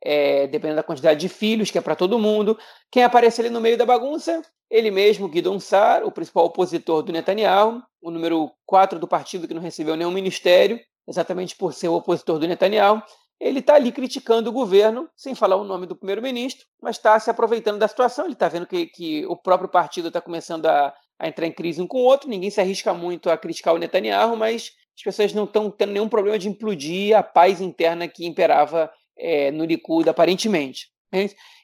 [0.02, 2.58] é, dependendo da quantidade de filhos, que é para todo mundo.
[2.90, 4.40] Quem aparece ali no meio da bagunça?
[4.70, 9.52] Ele mesmo, Guidon Sar, o principal opositor do Netanyahu, o número 4 do partido que
[9.52, 13.02] não recebeu nenhum ministério, exatamente por ser o opositor do Netanyahu.
[13.38, 17.28] Ele está ali criticando o governo, sem falar o nome do primeiro-ministro, mas está se
[17.28, 18.24] aproveitando da situação.
[18.24, 21.82] Ele está vendo que, que o próprio partido está começando a, a entrar em crise
[21.82, 22.30] um com o outro.
[22.30, 26.08] Ninguém se arrisca muito a criticar o Netanyahu, mas as pessoas não estão tendo nenhum
[26.08, 30.88] problema de implodir a paz interna que imperava é, no Likud, aparentemente.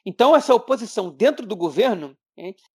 [0.05, 2.15] Então, essa oposição dentro do governo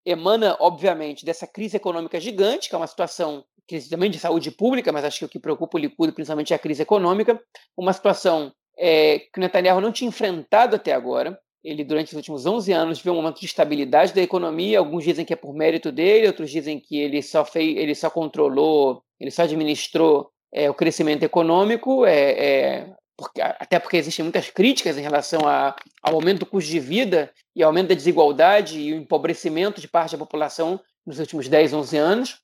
[0.05, 4.93] emana, obviamente, dessa crise econômica gigante, que é uma situação crise também de saúde pública,
[4.93, 7.41] mas acho que o que preocupa o Likud principalmente é a crise econômica,
[7.77, 11.39] uma situação é, que o Netanyahu não tinha enfrentado até agora.
[11.65, 14.79] Ele, durante os últimos 11 anos, viu um momento de estabilidade da economia.
[14.79, 18.09] Alguns dizem que é por mérito dele, outros dizem que ele só fez, ele só
[18.09, 24.51] controlou, ele só administrou é, o crescimento econômico, é, é, porque, até porque existem muitas
[24.51, 28.93] críticas em relação a, ao aumento do custo de vida e aumento da desigualdade e
[28.93, 32.39] o empobrecimento de parte da população nos últimos 10, 11 anos.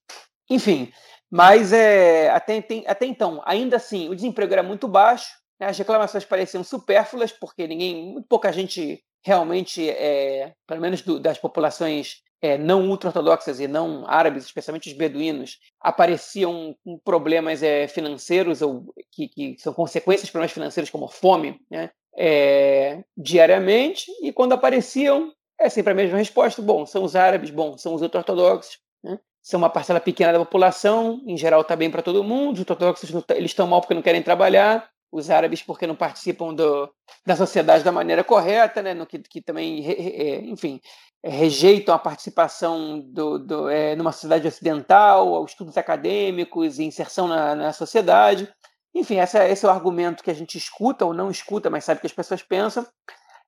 [0.48, 0.92] Enfim,
[1.30, 5.78] mas é, até, tem, até então, ainda assim, o desemprego era muito baixo, né, as
[5.78, 12.22] reclamações pareciam supérfluas, porque ninguém, muito pouca gente realmente, é, pelo menos do, das populações
[12.42, 18.92] é, não ultra-ortodoxas e não árabes, especialmente os beduínos, apareciam com problemas é, financeiros ou
[19.12, 25.32] que, que, são consequências de problemas financeiros como fome, né, é, diariamente, e quando apareciam,
[25.58, 29.58] é sempre a mesma resposta: bom, são os árabes, bom, são os ultra-ortodoxos, né, são
[29.58, 33.52] uma parcela pequena da população, em geral está bem para todo mundo, os ortodoxos eles
[33.52, 36.90] estão mal porque não querem trabalhar, os árabes porque não participam do,
[37.24, 40.80] da sociedade da maneira correta, né, no que, que também, é, enfim,
[41.22, 47.54] é, rejeitam a participação do, do, é, numa sociedade ocidental, estudos acadêmicos e inserção na,
[47.54, 48.48] na sociedade.
[48.94, 52.00] Enfim, essa, esse é o argumento que a gente escuta ou não escuta, mas sabe
[52.00, 52.86] que as pessoas pensam.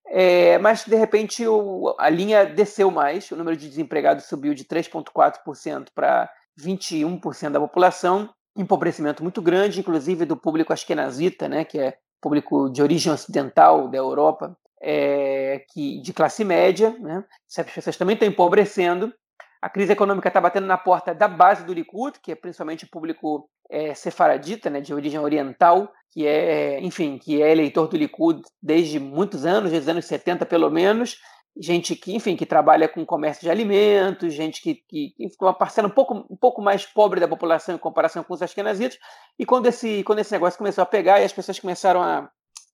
[0.06, 4.64] É, mas, de repente, o, a linha desceu mais, o número de desempregados subiu de
[4.64, 11.96] 3,4% para 21% da população, empobrecimento muito grande, inclusive do público askenazita, né, que é
[12.20, 18.14] público de origem ocidental da Europa, é, que de classe média, né, essas pessoas também
[18.14, 19.12] estão empobrecendo.
[19.60, 22.90] A crise econômica está batendo na porta da base do Likud, que é principalmente o
[22.90, 28.42] público é, sefaradita, né, de origem oriental, que é, enfim, que é eleitor do Likud
[28.62, 31.18] desde muitos anos, desde os anos 70 pelo menos,
[31.56, 35.90] gente que, enfim, que trabalha com comércio de alimentos, gente que, que, uma parcela um
[35.90, 38.98] pouco, um pouco mais pobre da população em comparação com os askenazitas,
[39.38, 42.28] e quando esse, quando esse negócio começou a pegar e as pessoas começaram a,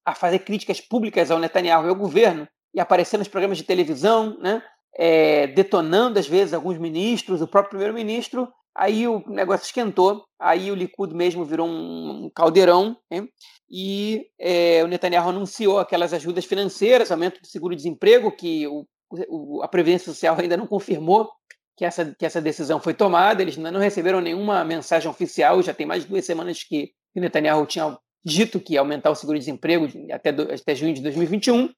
[0.04, 4.38] a fazer críticas públicas ao Netanyahu e ao governo, e aparecer nos programas de televisão,
[4.40, 4.62] né,
[4.96, 10.74] é, detonando às vezes alguns ministros, o próprio primeiro-ministro, Aí o negócio esquentou, aí o
[10.74, 13.26] Likud mesmo virou um caldeirão, né?
[13.68, 18.87] e é, o Netanyahu anunciou aquelas ajudas financeiras, aumento do seguro-desemprego, que o,
[19.28, 21.28] o, a Previdência Social ainda não confirmou
[21.76, 25.74] que essa, que essa decisão foi tomada, eles ainda não receberam nenhuma mensagem oficial, já
[25.74, 29.88] tem mais de duas semanas que o Netanyahu tinha dito que ia aumentar o seguro-desemprego
[30.12, 31.70] até, até junho de 2021,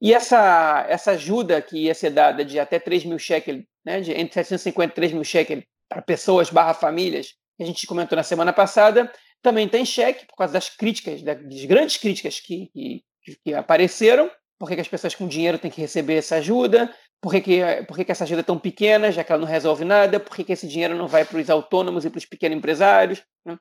[0.00, 4.12] e essa, essa ajuda que ia ser dada de até 3 mil shekels, né, de
[4.12, 8.22] entre 750 e 3 mil shekels para pessoas barra famílias, que a gente comentou na
[8.22, 9.10] semana passada,
[9.42, 13.04] também está em xeque por causa das críticas, das grandes críticas que, que,
[13.44, 14.30] que apareceram.
[14.58, 16.92] Por que, que, as pessoas com dinheiro têm que receber essa ajuda?
[17.20, 19.48] Por que, que, por que, que essa ajuda é tão pequena, já que ela não
[19.48, 20.18] resolve nada?
[20.18, 23.22] Por que, que esse dinheiro não vai para os autônomos e para os pequenos empresários?
[23.44, 23.56] Né?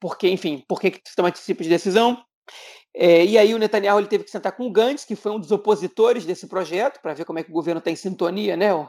[0.00, 2.22] Porque, enfim, por que, que toma esse tipo de decisão?
[3.00, 5.38] É, e aí o Netanyahu ele teve que sentar com o Gantz, que foi um
[5.38, 8.74] dos opositores desse projeto, para ver como é que o governo está em sintonia, né?
[8.74, 8.88] O,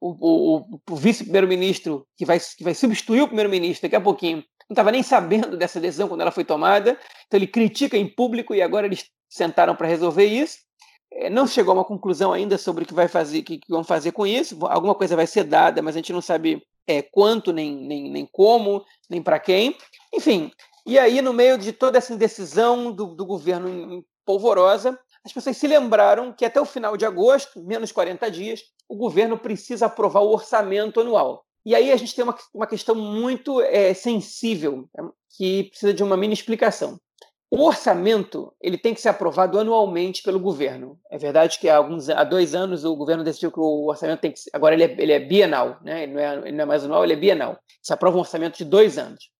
[0.00, 4.74] o, o, o vice-primeiro-ministro que vai, que vai substituir o primeiro-ministro daqui a pouquinho não
[4.74, 8.62] estava nem sabendo dessa decisão quando ela foi tomada, então ele critica em público e
[8.62, 10.58] agora eles sentaram para resolver isso.
[11.12, 13.84] É, não chegou a uma conclusão ainda sobre o que vai fazer, que, que vão
[13.84, 14.58] fazer com isso.
[14.66, 18.26] Alguma coisa vai ser dada, mas a gente não sabe é, quanto, nem, nem, nem
[18.32, 19.76] como, nem para quem.
[20.12, 20.50] Enfim,
[20.84, 25.56] e aí, no meio de toda essa indecisão do, do governo em polvorosa, as pessoas
[25.56, 30.20] se lembraram que até o final de agosto, menos 40 dias, o governo precisa aprovar
[30.20, 31.44] o orçamento anual.
[31.64, 36.02] E aí a gente tem uma, uma questão muito é, sensível, né, que precisa de
[36.02, 36.98] uma mini explicação.
[37.48, 40.98] O orçamento ele tem que ser aprovado anualmente pelo governo.
[41.10, 44.32] É verdade que há, alguns, há dois anos o governo decidiu que o orçamento tem
[44.32, 46.04] que ser, agora ele é, ele é bienal, né?
[46.04, 47.58] ele, não é, ele não é mais anual, ele é bienal.
[47.82, 49.30] Se aprova um orçamento de dois anos.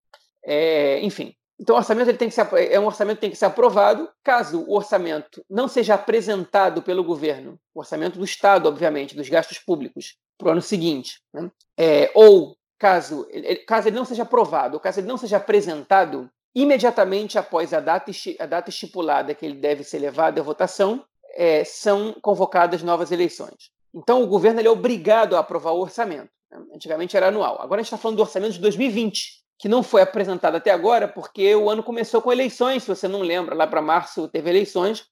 [0.45, 3.37] É, enfim, então o orçamento ele tem que ser, é um orçamento que tem que
[3.37, 4.09] ser aprovado.
[4.25, 9.59] Caso o orçamento não seja apresentado pelo governo, o orçamento do Estado, obviamente, dos gastos
[9.59, 11.51] públicos, para o ano seguinte, né?
[11.79, 13.29] é, ou caso,
[13.67, 18.11] caso ele não seja aprovado, ou caso ele não seja apresentado, imediatamente após a data,
[18.41, 23.71] a data estipulada que ele deve ser levado à votação, é, são convocadas novas eleições.
[23.95, 26.31] Então o governo ele é obrigado a aprovar o orçamento.
[26.51, 26.59] Né?
[26.75, 27.61] Antigamente era anual.
[27.61, 31.07] Agora a gente está falando do orçamento de 2020 que não foi apresentado até agora,
[31.07, 35.05] porque o ano começou com eleições, se você não lembra, lá para março teve eleições.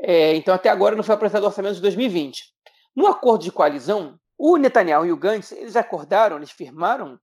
[0.00, 2.44] É, então, até agora não foi apresentado o orçamento de 2020.
[2.96, 7.18] No acordo de coalizão, o Netanyahu e o Gantz, eles acordaram, eles firmaram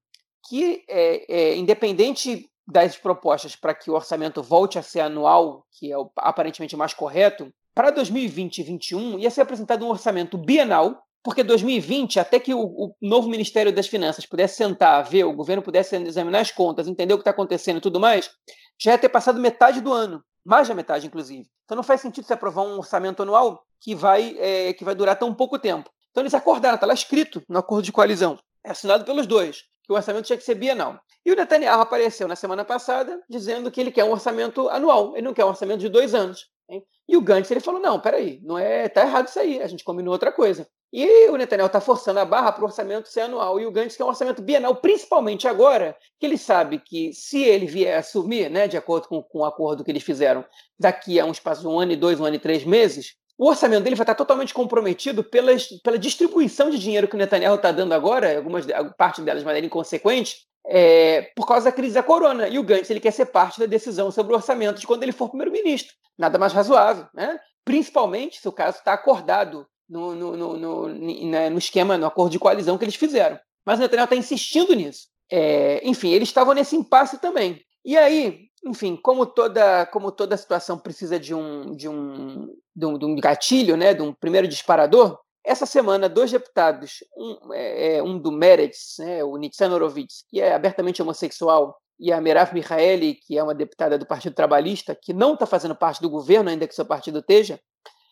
[0.47, 5.91] que, é, é, independente das propostas para que o orçamento volte a ser anual, que
[5.91, 11.01] é o aparentemente mais correto, para 2020 e 2021 ia ser apresentado um orçamento bienal
[11.23, 15.61] porque 2020, até que o, o, novo Ministério das Finanças pudesse sentar, ver, o governo
[15.61, 18.31] pudesse examinar as contas, entender o que está acontecendo e tudo mais,
[18.79, 21.47] já ia ter passado metade do ano, mais da metade, inclusive.
[21.65, 25.17] Então não faz sentido se aprovar um orçamento anual que vai, é, que vai durar
[25.17, 25.89] tão pouco tempo.
[26.09, 29.93] Então eles acordaram, está lá escrito no acordo de coalizão, é assinado pelos dois, que
[29.93, 30.99] o orçamento tinha que ser bienal.
[31.25, 35.25] E o Netanyahu apareceu na semana passada dizendo que ele quer um orçamento anual, ele
[35.25, 36.47] não quer um orçamento de dois anos.
[36.71, 36.85] Hein?
[37.07, 39.83] E o Gantz ele falou: não, peraí, não é, tá errado isso aí, a gente
[39.83, 40.65] combinou outra coisa.
[40.93, 43.59] E o Netanyahu está forçando a barra para o orçamento ser anual.
[43.59, 47.65] E o Gantz quer um orçamento bienal, principalmente agora, que ele sabe que se ele
[47.65, 50.45] vier assumir, né, de acordo com, com o acordo que eles fizeram,
[50.79, 53.47] daqui a um espaço de um ano e dois, um ano e três meses, o
[53.47, 57.71] orçamento dele vai estar totalmente comprometido pelas, pela distribuição de dinheiro que o Netanyahu está
[57.71, 58.65] dando agora, algumas
[58.97, 62.47] parte delas de maneira inconsequente, é, por causa da crise da corona.
[62.47, 65.11] E o Gantz ele quer ser parte da decisão sobre o orçamento de quando ele
[65.11, 65.93] for primeiro-ministro.
[66.17, 67.39] Nada mais razoável, né?
[67.63, 72.31] Principalmente se o caso está acordado no, no, no, no, né, no esquema, no acordo
[72.31, 73.39] de coalizão que eles fizeram.
[73.65, 75.07] Mas o Netanyahu está insistindo nisso.
[75.31, 77.61] É, enfim, eles estavam nesse impasse também.
[77.83, 82.97] E aí, enfim, como toda, como toda situação precisa de um, de um, de um,
[82.97, 88.03] de um gatilho, né, de um primeiro disparador, essa semana, dois deputados, um, é, é
[88.03, 93.15] um do Meretz, né, o Nitzan Horowitz, que é abertamente homossexual, e a Merav Mihaeli,
[93.15, 96.67] que é uma deputada do Partido Trabalhista, que não está fazendo parte do governo, ainda
[96.67, 97.59] que seu partido esteja,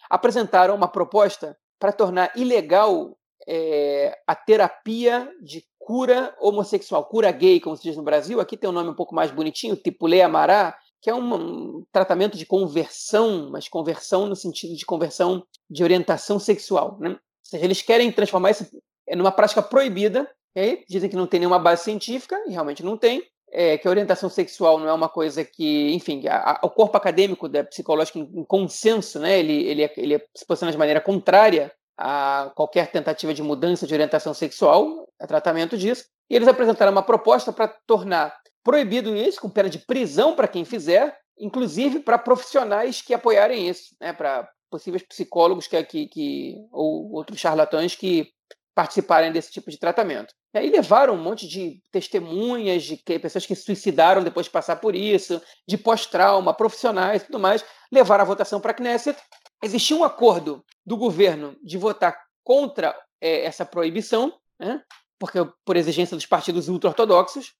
[0.10, 3.18] apresentaram uma proposta para tornar ilegal
[3.48, 8.40] é, a terapia de cura homossexual, cura gay, como se diz no Brasil.
[8.40, 12.38] Aqui tem um nome um pouco mais bonitinho, tipo Lei Amará, que é um, tratamento
[12.38, 16.98] de conversão, mas conversão no sentido de conversão de orientação sexual.
[17.00, 17.12] Né?
[17.12, 18.68] Ou seja, eles querem transformar isso
[19.16, 20.84] numa prática proibida, okay?
[20.90, 24.30] dizem que não tem nenhuma base científica, e realmente não tem, é, que a orientação
[24.30, 28.30] sexual não é uma coisa que, enfim, a, a, o corpo acadêmico da psicológica em,
[28.36, 33.44] em consenso, né, ele, ele, ele se posiciona de maneira contrária a qualquer tentativa de
[33.44, 36.06] mudança de orientação sexual, a tratamento disso.
[36.30, 38.34] E eles apresentaram uma proposta para tornar
[38.64, 43.96] proibido isso, com pena de prisão para quem fizer, inclusive para profissionais que apoiarem isso,
[44.00, 48.32] né, para possíveis psicólogos que, que, que, ou outros charlatães que
[48.76, 50.34] participarem desse tipo de tratamento.
[50.54, 54.52] E aí levaram um monte de testemunhas de que, pessoas que se suicidaram depois de
[54.52, 59.20] passar por isso, de pós-trauma, profissionais e tudo mais, levaram a votação para a Knesset
[59.62, 64.82] existia um acordo do governo de votar contra é, essa proibição, né?
[65.20, 67.54] porque por exigência dos partidos ultra-ortodoxos,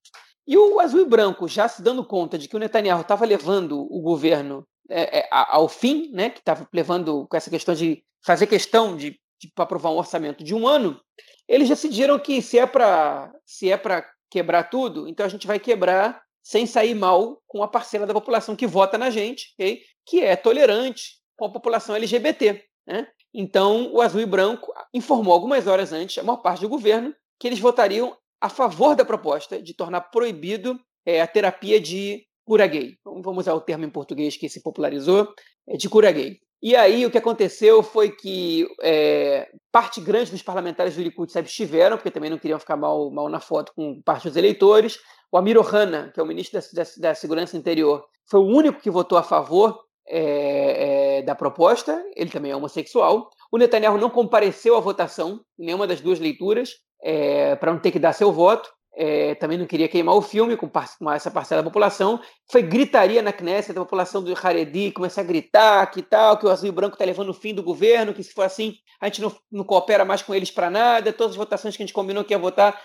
[0.50, 3.82] e o Azul e Branco, já se dando conta de que o Netanyahu estava levando
[3.82, 6.32] o governo é, é, ao fim, né?
[6.32, 10.56] que estava levando com essa questão de fazer questão de, de aprovar um orçamento de
[10.56, 11.00] um ano,
[11.48, 15.60] eles decidiram que se é para se é para quebrar tudo, então a gente vai
[15.60, 19.84] quebrar sem sair mal com a parcela da população que vota na gente, okay?
[20.04, 22.66] que é tolerante, com a população LGBT.
[22.88, 23.08] Né?
[23.32, 27.48] Então, o Azul e Branco informou algumas horas antes, a maior parte do governo, que
[27.48, 32.96] eles votariam a favor da proposta de tornar proibido é, a terapia de cura gay.
[33.04, 35.28] Vamos usar o termo em português que se popularizou,
[35.68, 36.38] é de cura gay.
[36.62, 41.40] E aí o que aconteceu foi que é, parte grande dos parlamentares do Likud se
[41.40, 45.00] abstiveram, porque também não queriam ficar mal, mal na foto com parte dos eleitores.
[45.32, 48.82] O Amir Ohana, que é o ministro da, da, da Segurança Interior, foi o único
[48.82, 53.30] que votou a favor é, é, da proposta, ele também é homossexual.
[53.52, 56.72] O Netanyahu não compareceu à votação em nenhuma das duas leituras,
[57.04, 58.70] é, para não ter que dar seu voto.
[58.96, 62.20] É, também não queria queimar o filme com, com, essa parcela da população.
[62.52, 66.50] Foi gritaria na Knesset, a população do Haredi começou a gritar que tal, que o
[66.50, 69.22] azul e branco está levando o fim do governo, que se for assim a gente
[69.22, 72.26] não, não coopera mais com eles para nada, todas as votações que a gente combinou
[72.26, 72.78] que ia votar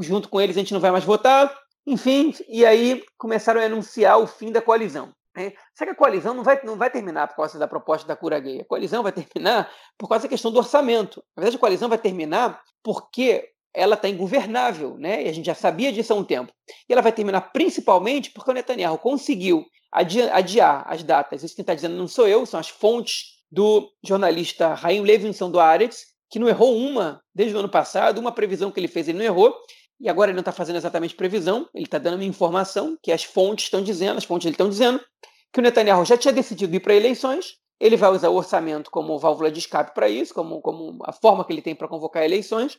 [0.00, 1.52] junto com eles a gente não vai mais votar.
[1.84, 5.12] Enfim, e aí começaram a anunciar o fim da coalizão.
[5.36, 5.52] Né?
[5.74, 8.40] Só que a coalizão não vai, não vai terminar por causa da proposta da cura
[8.40, 8.60] gay.
[8.60, 11.22] A coalizão vai terminar por causa da questão do orçamento.
[11.36, 15.24] Na verdade, a coalizão vai terminar porque ela está ingovernável, né?
[15.24, 16.50] E a gente já sabia disso há um tempo.
[16.88, 21.42] E ela vai terminar principalmente porque o Netanyahu conseguiu adiar, adiar as datas.
[21.42, 25.60] Isso que está dizendo não sou eu, são as fontes do jornalista Raim Levinson do
[25.60, 29.18] Aretz, que não errou uma desde o ano passado, uma previsão que ele fez, ele
[29.18, 29.54] não errou.
[30.00, 33.24] E agora ele não está fazendo exatamente previsão, ele está dando uma informação que as
[33.24, 35.00] fontes estão dizendo, as fontes estão dizendo,
[35.52, 39.18] que o Netanyahu já tinha decidido ir para eleições, ele vai usar o orçamento como
[39.18, 42.78] válvula de escape para isso, como, como a forma que ele tem para convocar eleições,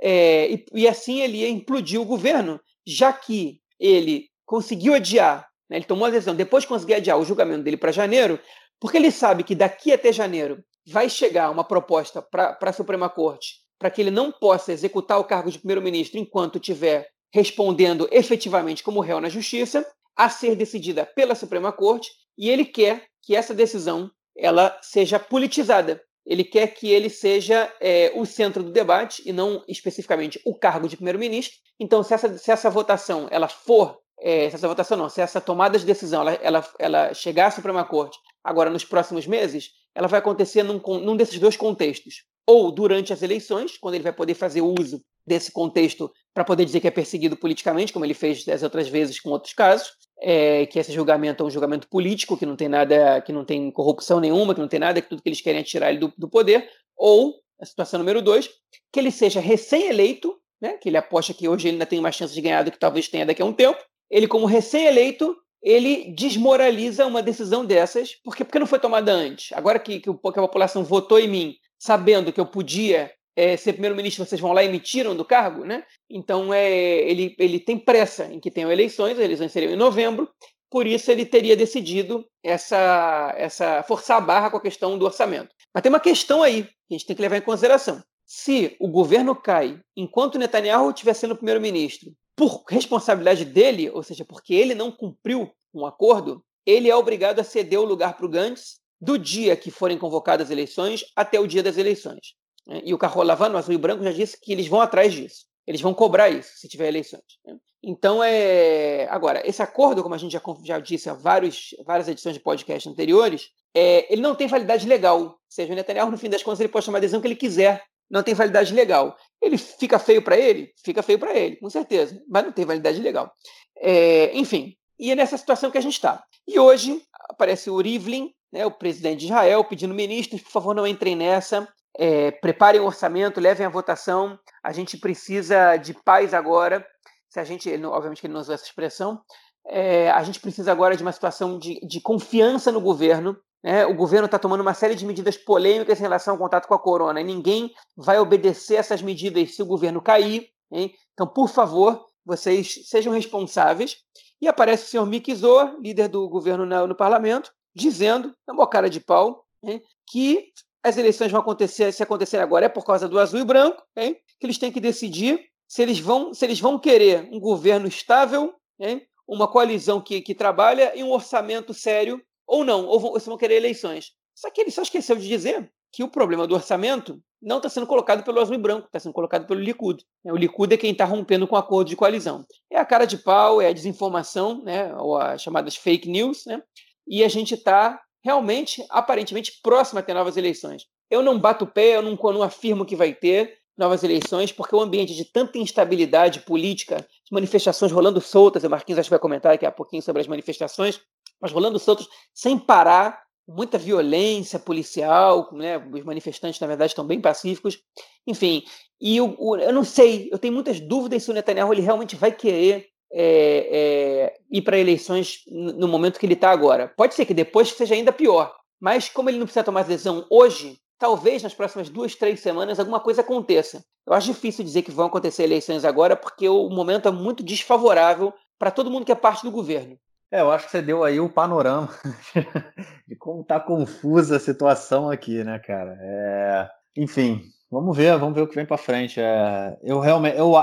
[0.00, 5.76] é, e, e, assim ele ia implodir o governo, já que ele conseguiu adiar, né,
[5.76, 8.40] ele tomou a decisão, depois de conseguir adiar o julgamento dele para janeiro,
[8.80, 13.62] porque ele sabe que daqui até janeiro vai chegar uma proposta para a Suprema Corte
[13.82, 19.00] para que ele não possa executar o cargo de primeiro-ministro enquanto estiver respondendo efetivamente como
[19.00, 19.84] réu na justiça,
[20.16, 22.08] a ser decidida pela Suprema Corte,
[22.38, 26.02] e ele quer que essa decisão ela seja politizada.
[26.24, 30.88] Ele quer que ele seja é, o centro do debate e não especificamente o cargo
[30.88, 31.56] de primeiro-ministro.
[31.80, 35.40] Então, se essa, se essa votação ela for, é, se essa votação não, se essa
[35.40, 40.06] tomada de decisão ela, ela, ela chegar à Suprema Corte agora nos próximos meses, ela
[40.06, 44.34] vai acontecer num, num desses dois contextos ou durante as eleições, quando ele vai poder
[44.34, 48.62] fazer uso desse contexto para poder dizer que é perseguido politicamente, como ele fez das
[48.62, 52.56] outras vezes com outros casos, é, que esse julgamento é um julgamento político, que não
[52.56, 55.40] tem nada, que não tem corrupção nenhuma, que não tem nada, que tudo que eles
[55.40, 58.48] querem é tirar ele do, do poder, ou a situação número dois,
[58.92, 62.32] que ele seja recém-eleito, né, que ele aposta que hoje ele ainda tem uma chance
[62.32, 67.06] de ganhar do que talvez tenha daqui a um tempo, ele como recém-eleito ele desmoraliza
[67.06, 69.52] uma decisão dessas, porque, porque não foi tomada antes.
[69.52, 73.72] Agora que, que, que a população votou em mim sabendo que eu podia é, ser
[73.72, 75.84] primeiro-ministro, vocês vão lá e me tiram do cargo, né?
[76.10, 80.28] Então é, ele, ele tem pressa em que tenham eleições, as eleições seriam em novembro,
[80.70, 85.54] por isso ele teria decidido essa, essa forçar a barra com a questão do orçamento.
[85.74, 88.02] Mas tem uma questão aí que a gente tem que levar em consideração.
[88.26, 94.54] Se o governo cai enquanto Netanyahu estiver sendo primeiro-ministro, por responsabilidade dele, ou seja, porque
[94.54, 98.80] ele não cumpriu um acordo, ele é obrigado a ceder o lugar para o Gantz
[99.00, 102.34] do dia que forem convocadas as eleições até o dia das eleições.
[102.66, 102.80] Né?
[102.84, 105.46] E o Carro Lavano, azul e branco, já disse que eles vão atrás disso.
[105.66, 107.22] Eles vão cobrar isso se tiver eleições.
[107.44, 107.56] Né?
[107.82, 109.06] Então, é...
[109.10, 112.88] agora, esse acordo, como a gente já, já disse há vários, várias edições de podcast
[112.88, 114.12] anteriores, é...
[114.12, 115.20] ele não tem validade legal.
[115.20, 117.36] Ou seja, o Netanyahu, no fim das contas, ele pode chamar a decisão que ele
[117.36, 117.82] quiser.
[118.10, 119.16] Não tem validade legal.
[119.40, 120.72] Ele fica feio para ele?
[120.84, 122.22] Fica feio para ele, com certeza.
[122.28, 123.32] Mas não tem validade legal.
[123.76, 124.36] É...
[124.36, 126.22] enfim, e é nessa situação que a gente está.
[126.46, 130.86] E hoje aparece o Rivlin, né, o presidente de Israel, pedindo ministros, por favor, não
[130.86, 131.66] entrem nessa
[131.96, 134.38] é, preparem o orçamento, levem a votação.
[134.62, 136.86] A gente precisa de paz agora.
[137.28, 139.20] Se a gente, ele, obviamente que ele não usou essa expressão,
[139.66, 143.36] é, a gente precisa agora de uma situação de, de confiança no governo.
[143.62, 143.86] Né?
[143.86, 146.78] O governo está tomando uma série de medidas polêmicas em relação ao contato com a
[146.78, 147.20] corona.
[147.20, 150.48] E ninguém vai obedecer essas medidas se o governo cair.
[150.70, 150.94] Hein?
[151.12, 153.98] Então, por favor, vocês sejam responsáveis.
[154.40, 155.32] E aparece o senhor Mick
[155.80, 159.80] líder do governo no, no parlamento, dizendo, na boa cara de pau, hein,
[160.10, 160.52] que
[160.82, 164.16] as eleições vão acontecer, se acontecer agora é por causa do azul e branco, hein?
[164.38, 168.52] que eles têm que decidir se eles vão, se eles vão querer um governo estável,
[168.80, 169.06] hein?
[169.26, 173.36] uma coalizão que, que trabalha e um orçamento sério, ou não, ou vão, ou vão
[173.36, 174.12] querer eleições.
[174.34, 177.86] Só que ele só esqueceu de dizer que o problema do orçamento não está sendo
[177.86, 180.04] colocado pelo azul e branco, está sendo colocado pelo Likud.
[180.24, 182.44] O Likud é quem está rompendo com o acordo de coalizão.
[182.70, 186.62] É a cara de pau, é a desinformação, né, ou as chamadas fake news, né,
[187.06, 190.86] e a gente está realmente, aparentemente, próxima a ter novas eleições.
[191.10, 194.74] Eu não bato o pé, eu não, não afirmo que vai ter novas eleições, porque
[194.74, 199.18] o ambiente de tanta instabilidade política, de manifestações rolando soltas, o Marquinhos acho que vai
[199.18, 201.00] comentar daqui a pouquinho sobre as manifestações,
[201.40, 205.76] mas rolando soltas sem parar, muita violência policial, né?
[205.78, 207.78] os manifestantes, na verdade, estão bem pacíficos.
[208.26, 208.62] Enfim,
[209.00, 212.30] e eu, eu não sei, eu tenho muitas dúvidas se o Netanyahu ele realmente vai
[212.30, 216.92] querer é, é, ir para eleições no momento que ele está agora.
[216.96, 220.78] Pode ser que depois seja ainda pior, mas como ele não precisa tomar decisão hoje,
[220.98, 223.84] talvez nas próximas duas, três semanas alguma coisa aconteça.
[224.06, 228.32] Eu acho difícil dizer que vão acontecer eleições agora, porque o momento é muito desfavorável
[228.58, 229.98] para todo mundo que é parte do governo.
[230.30, 231.90] É, eu acho que você deu aí o panorama
[233.06, 235.98] de como está confusa a situação aqui, né, cara?
[236.00, 236.70] É...
[236.96, 239.20] Enfim, vamos ver, vamos ver o que vem para frente.
[239.20, 239.76] É...
[239.82, 240.54] Eu realmente, eu,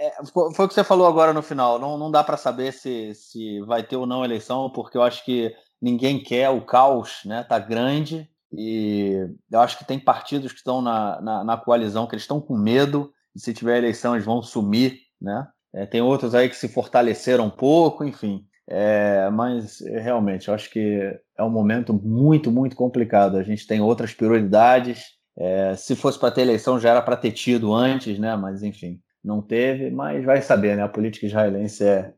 [0.00, 1.78] é, foi o que você falou agora no final.
[1.78, 5.22] Não, não dá para saber se, se vai ter ou não eleição, porque eu acho
[5.24, 7.42] que ninguém quer o caos, né?
[7.44, 12.14] Tá grande e eu acho que tem partidos que estão na, na, na coalizão que
[12.14, 15.46] eles estão com medo e se tiver eleição eles vão sumir, né?
[15.72, 18.44] É, tem outros aí que se fortaleceram um pouco, enfim.
[18.66, 21.00] É, mas realmente, eu acho que
[21.36, 23.36] é um momento muito, muito complicado.
[23.36, 25.04] A gente tem outras prioridades.
[25.36, 28.34] É, se fosse para ter eleição, já era para ter tido antes, né?
[28.34, 30.82] Mas enfim, não teve, mas vai saber, né?
[30.82, 32.12] A política israelense é,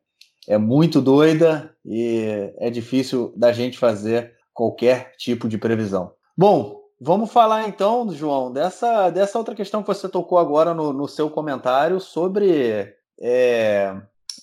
[0.48, 6.12] é muito doida e é difícil da gente fazer qualquer tipo de previsão.
[6.36, 11.08] Bom, vamos falar então, João, dessa, dessa outra questão que você tocou agora no, no
[11.08, 13.94] seu comentário sobre é,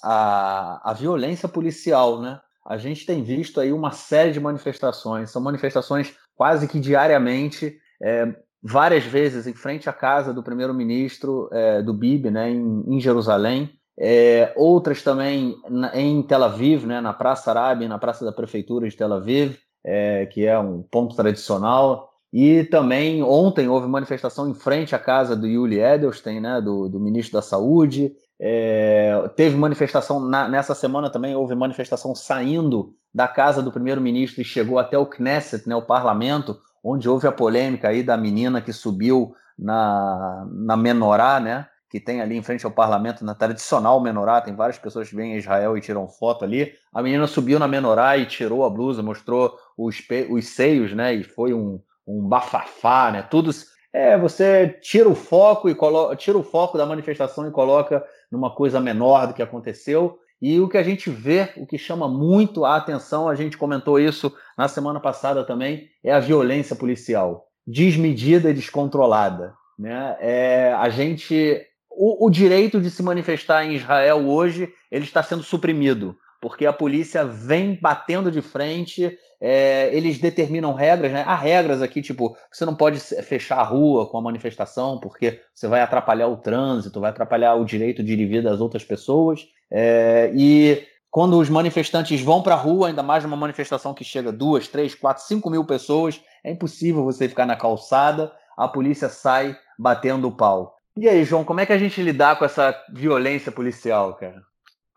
[0.04, 2.40] a, a violência policial, né?
[2.66, 8.34] A gente tem visto aí uma série de manifestações, são manifestações quase que diariamente, é,
[8.62, 13.70] várias vezes em frente à casa do primeiro-ministro é, do Bibi, né, em, em Jerusalém,
[14.00, 18.88] é, outras também na, em Tel Aviv, né, na Praça Arábia, na Praça da Prefeitura
[18.88, 22.10] de Tel Aviv, é, que é um ponto tradicional.
[22.32, 27.00] E também ontem houve manifestação em frente à casa do Yuli Edelstein, né, do, do
[27.00, 28.14] ministro da Saúde.
[28.40, 34.46] É, teve manifestação na, nessa semana também houve manifestação saindo da casa do primeiro-ministro e
[34.46, 38.74] chegou até o Knesset, né, o parlamento, onde houve a polêmica aí da menina que
[38.74, 41.68] subiu na, na menorá, né?
[41.90, 45.34] Que tem ali em frente ao parlamento, na tradicional menorá, tem várias pessoas que vêm
[45.34, 46.72] a Israel e tiram foto ali.
[46.94, 49.98] A menina subiu na menorá e tirou a blusa, mostrou os,
[50.30, 51.14] os seios, né?
[51.14, 53.24] E foi um, um bafafá, né?
[53.24, 53.52] Tudo.
[53.92, 58.54] É, você tira o foco e coloca, tira o foco da manifestação e coloca numa
[58.54, 60.20] coisa menor do que aconteceu.
[60.42, 64.00] E o que a gente vê, o que chama muito a atenção, a gente comentou
[64.00, 69.54] isso na semana passada também, é a violência policial, desmedida e descontrolada.
[69.78, 70.16] Né?
[70.20, 75.44] É, a gente, o, o direito de se manifestar em Israel hoje, ele está sendo
[75.44, 81.24] suprimido, porque a polícia vem batendo de frente, é, eles determinam regras, né?
[81.26, 85.68] Há regras aqui, tipo, você não pode fechar a rua com a manifestação, porque você
[85.68, 89.48] vai atrapalhar o trânsito, vai atrapalhar o direito de ir das outras pessoas.
[89.72, 94.32] É, e quando os manifestantes vão para a rua, ainda mais numa manifestação que chega
[94.32, 99.58] duas, três, quatro, cinco mil pessoas, é impossível você ficar na calçada, a polícia sai
[99.78, 100.76] batendo o pau.
[100.98, 104.42] E aí, João, como é que a gente lidar com essa violência policial, cara?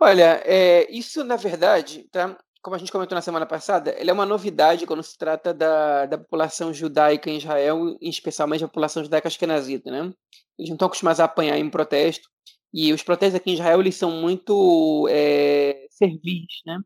[0.04, 2.36] Olha, é, isso na verdade, tá?
[2.60, 6.06] como a gente comentou na semana passada, ele é uma novidade quando se trata da,
[6.06, 10.12] da população judaica em Israel, especialmente a população judaica ashkenazita, né?
[10.58, 12.28] Eles não estão acostumados a apanhar em protesto,
[12.74, 16.80] e os protestos aqui em Israel, eles são muito é, servis, né?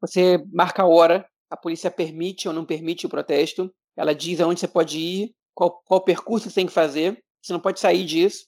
[0.00, 4.60] Você marca a hora, a polícia permite ou não permite o protesto, ela diz aonde
[4.60, 8.46] você pode ir, qual, qual percurso você tem que fazer, você não pode sair disso,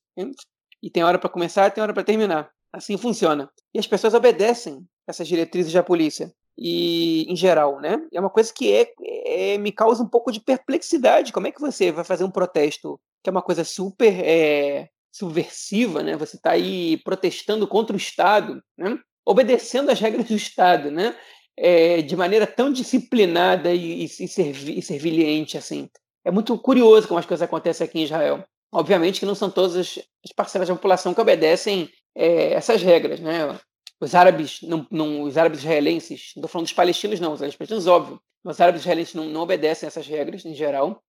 [0.81, 2.53] e tem hora para começar, tem hora para terminar.
[2.73, 3.51] Assim funciona.
[3.75, 7.99] E as pessoas obedecem essas diretrizes da polícia e em geral, né?
[8.12, 8.87] É uma coisa que é,
[9.27, 11.33] é, me causa um pouco de perplexidade.
[11.33, 16.03] Como é que você vai fazer um protesto que é uma coisa super é, subversiva,
[16.03, 16.16] né?
[16.16, 18.99] Você está aí protestando contra o Estado, né?
[19.25, 21.14] Obedecendo às regras do Estado, né?
[21.57, 25.89] É, de maneira tão disciplinada e, e, servi, e serviliente assim.
[26.25, 28.45] É muito curioso como as coisas acontecem aqui em Israel.
[28.73, 33.58] Obviamente que não são todas as parcelas da população que obedecem é, essas regras, né?
[34.00, 37.56] Os árabes, não, não, os árabes israelenses, não estou falando dos palestinos, não, os árabes
[37.56, 41.02] palestinos, óbvio, os árabes israelenses não, não obedecem essas regras em geral.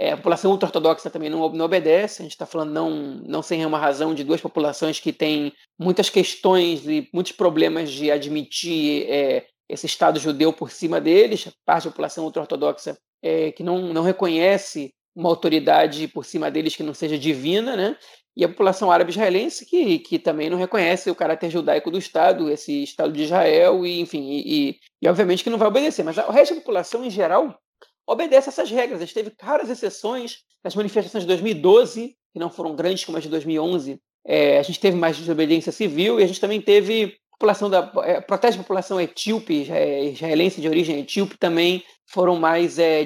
[0.00, 2.22] É, a população ultra-ortodoxa também não, não obedece.
[2.22, 2.90] A gente está falando não,
[3.26, 8.08] não sem uma razão de duas populações que têm muitas questões e muitos problemas de
[8.08, 11.50] admitir é, esse Estado judeu por cima deles.
[11.66, 16.84] Parte da população ultra-ortodoxa é, que não, não reconhece uma autoridade por cima deles que
[16.84, 17.96] não seja divina, né?
[18.38, 22.48] E a população árabe israelense que, que também não reconhece o caráter judaico do Estado,
[22.48, 26.16] esse Estado de Israel, e enfim, e, e, e obviamente que não vai obedecer, mas
[26.16, 27.58] o resto da população em geral
[28.06, 29.02] obedece essas regras.
[29.02, 33.24] A gente teve raras exceções nas manifestações de 2012, que não foram grandes como as
[33.24, 34.00] de 2011.
[34.24, 38.20] É, a gente teve mais desobediência civil e a gente também teve população da é,
[38.20, 43.04] protestos da população etíope, é, israelense de origem etíope também foram mais é,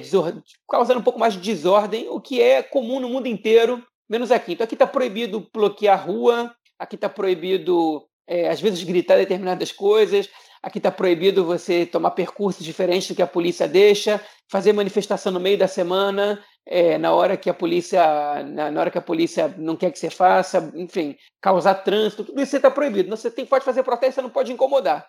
[0.68, 3.82] causando um pouco mais de desordem, o que é comum no mundo inteiro
[4.12, 4.52] menos aqui.
[4.52, 9.72] Então aqui está proibido bloquear a rua, aqui está proibido, é, às vezes, gritar determinadas
[9.72, 10.28] coisas,
[10.62, 15.40] aqui está proibido você tomar percursos diferentes do que a polícia deixa, fazer manifestação no
[15.40, 18.00] meio da semana, é, na hora que a polícia
[18.44, 22.40] na, na, hora que a polícia não quer que você faça, enfim, causar trânsito, tudo
[22.40, 23.10] isso está proibido.
[23.10, 25.08] Você tem, pode fazer protesto, você não pode incomodar.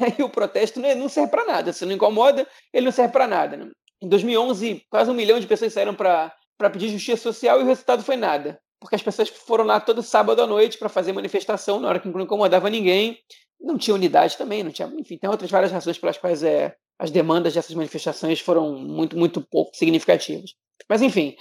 [0.00, 1.72] E aí o protesto não, não serve para nada.
[1.72, 3.56] Se não incomoda, ele não serve para nada.
[3.56, 3.70] Né?
[4.02, 7.66] Em 2011, quase um milhão de pessoas saíram para para pedir justiça social e o
[7.66, 8.60] resultado foi nada.
[8.78, 12.06] Porque as pessoas foram lá todo sábado à noite para fazer manifestação, na hora que
[12.06, 13.18] não incomodava ninguém.
[13.58, 14.86] Não tinha unidade também, não tinha.
[14.98, 19.40] Enfim, tem outras várias razões pelas quais é, as demandas dessas manifestações foram muito, muito
[19.40, 20.50] pouco significativas.
[20.86, 21.34] Mas, enfim,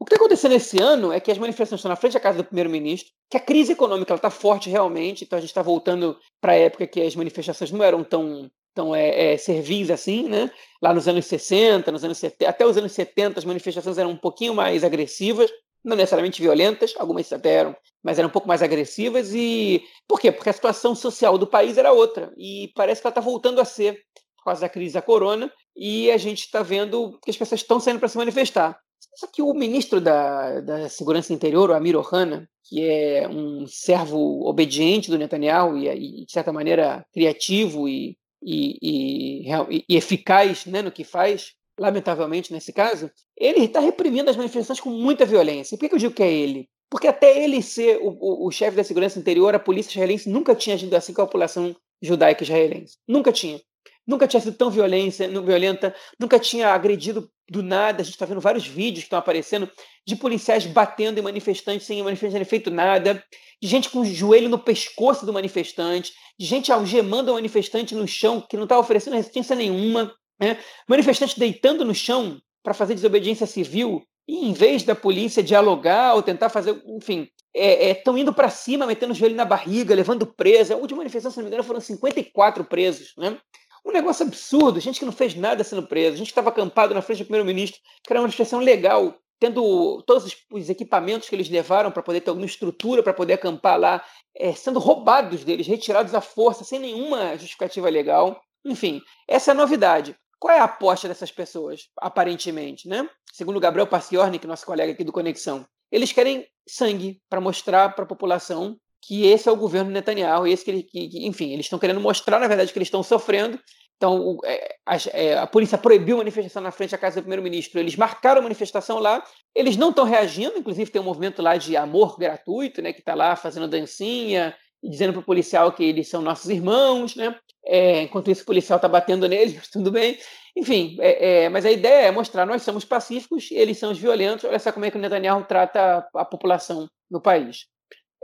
[0.00, 2.38] o que está acontecendo esse ano é que as manifestações estão na frente da casa
[2.38, 6.52] do primeiro-ministro, que a crise econômica está forte realmente, então a gente está voltando para
[6.52, 10.50] a época que as manifestações não eram tão então, é, é servis assim, né?
[10.82, 14.16] Lá nos anos 60, nos anos 70, até os anos 70, as manifestações eram um
[14.16, 15.48] pouquinho mais agressivas,
[15.84, 19.32] não necessariamente violentas, algumas até eram, mas eram um pouco mais agressivas.
[19.32, 20.32] E por quê?
[20.32, 22.32] Porque a situação social do país era outra.
[22.36, 23.94] E parece que ela está voltando a ser
[24.38, 25.52] por causa da crise da corona.
[25.76, 28.76] E a gente está vendo que as pessoas estão saindo para se manifestar.
[29.14, 34.48] Só que o ministro da, da Segurança Interior, o Amir Ohana, que é um servo
[34.48, 40.82] obediente do Netanyahu e, e de certa maneira, criativo e e, e, e eficaz né,
[40.82, 45.76] no que faz, lamentavelmente nesse caso, ele está reprimindo as manifestações com muita violência.
[45.78, 46.68] por que eu digo que é ele?
[46.90, 50.54] Porque até ele ser o, o, o chefe da segurança interior, a polícia israelense nunca
[50.54, 52.98] tinha agido assim com a população judaica israelense.
[53.08, 53.60] Nunca tinha.
[54.06, 58.02] Nunca tinha sido tão violência, violenta, nunca tinha agredido do nada.
[58.02, 59.70] A gente está vendo vários vídeos que estão aparecendo
[60.06, 63.22] de policiais batendo em manifestantes sem o manifestante terem feito nada,
[63.60, 68.06] de gente com o joelho no pescoço do manifestante, de gente algemando o manifestante no
[68.06, 70.58] chão que não estava oferecendo resistência nenhuma, né?
[70.88, 76.22] manifestante deitando no chão para fazer desobediência civil, e em vez da polícia dialogar ou
[76.22, 80.26] tentar fazer, enfim, estão é, é, indo para cima, metendo o joelho na barriga, levando
[80.26, 80.72] preso.
[80.72, 83.12] A última manifestação, se não me engano, foram 54 presos.
[83.18, 83.38] Né?
[83.84, 87.02] Um negócio absurdo, gente que não fez nada sendo preso, gente que estava acampado na
[87.02, 91.90] frente do primeiro-ministro, que era uma manifestação legal, tendo todos os equipamentos que eles levaram
[91.90, 94.02] para poder ter alguma estrutura para poder acampar lá,
[94.34, 98.40] é, sendo roubados deles, retirados à força, sem nenhuma justificativa legal.
[98.64, 100.16] Enfim, essa é a novidade.
[100.38, 103.08] Qual é a aposta dessas pessoas, aparentemente, né?
[103.32, 108.04] Segundo o Gabriel Paciornik, nosso colega aqui do Conexão, eles querem sangue para mostrar para
[108.04, 108.76] a população
[109.06, 112.48] que esse é o governo Netanyahu, esse que, que, enfim, eles estão querendo mostrar, na
[112.48, 113.58] verdade, que eles estão sofrendo
[113.96, 117.78] então, é, a, é, a, polícia proibiu a manifestação na frente da casa do primeiro-ministro.
[117.78, 119.24] Eles marcaram a manifestação lá.
[119.54, 120.58] Eles não estão reagindo.
[120.58, 124.54] Inclusive, tem um movimento lá de amor gratuito, né, que está lá fazendo dancinha
[124.86, 127.16] dizendo para o policial que eles são nossos irmãos.
[127.16, 127.34] Né?
[127.64, 130.18] É, enquanto isso, o policial está batendo neles, tudo bem.
[130.54, 134.44] Enfim, é, é, mas a ideia é mostrar: nós somos pacíficos, eles são os violentos.
[134.44, 137.66] Olha só como é que o Netanyahu trata a população no país.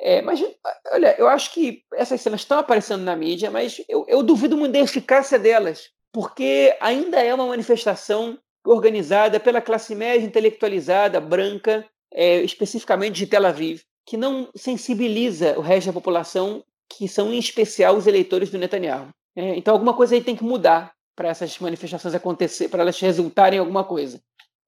[0.02, 0.40] É, mas,
[0.92, 4.72] olha, eu acho que essas cenas estão aparecendo na mídia, mas eu, eu duvido muito
[4.72, 5.90] da eficácia delas.
[6.12, 13.46] porque ainda é uma manifestação organizada pela classe média intelectualizada, branca, é, especificamente de Tel
[13.46, 18.58] Aviv, que não sensibiliza o resto da população, que são em especial os eleitores do
[18.58, 19.08] Netanyahu.
[19.36, 23.58] É, então alguma coisa aí tem que mudar para essas manifestações acontecer, para elas resultarem
[23.58, 24.20] em alguma coisa.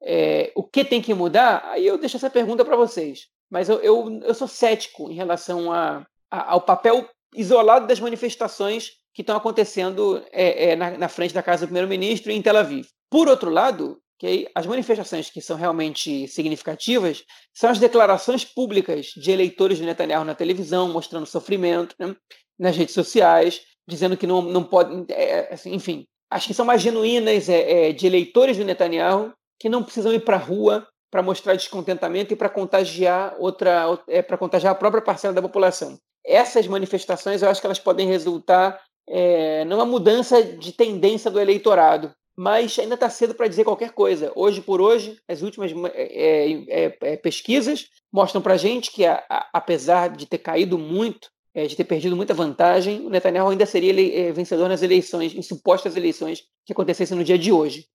[0.04, 1.62] É, o que tem que mudar?
[1.66, 3.28] Aí eu deixo essa pergunta para vocês.
[3.50, 8.92] Mas eu, eu, eu, sou cético em relação a, a, ao papel isolado das manifestações
[9.14, 12.86] que estão acontecendo é, é, na, na, frente da casa do primeiro-ministro em Tel Aviv.
[13.10, 19.30] Por outro lado, que as manifestações que são realmente significativas são as declarações públicas de
[19.30, 22.16] eleitores de Netanyahu na televisão, mostrando sofrimento, né,
[22.58, 25.12] nas redes sociais, dizendo que não, não pode.
[25.12, 29.32] É, assim, enfim, acho que são mais genuínas é, é, de eleitores de Netanyahu
[29.62, 34.20] que não precisam ir para a rua para mostrar descontentamento e para contagiar outra, é,
[34.20, 35.96] para contagiar a própria parcela da população.
[36.26, 42.12] Essas manifestações, eu acho que elas podem resultar é, numa mudança de tendência do eleitorado,
[42.36, 44.32] mas ainda está cedo para dizer qualquer coisa.
[44.34, 49.22] Hoje por hoje, as últimas é, é, é pesquisas mostram para a gente que, a,
[49.30, 53.66] a, apesar de ter caído muito, é, de ter perdido muita vantagem, o Netanyahu ainda
[53.66, 57.86] seria é, vencedor nas eleições, em supostas eleições que acontecessem no dia de hoje.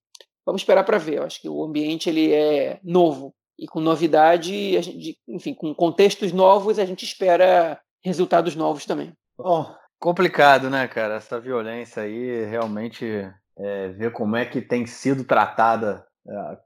[0.48, 1.18] Vamos esperar para ver.
[1.18, 6.32] Eu acho que o ambiente ele é novo e com novidade, gente, enfim, com contextos
[6.32, 9.12] novos, a gente espera resultados novos também.
[9.38, 9.70] Bom,
[10.00, 11.16] complicado, né, cara?
[11.16, 16.58] Essa violência aí, realmente, é, ver como é que tem sido tratada é,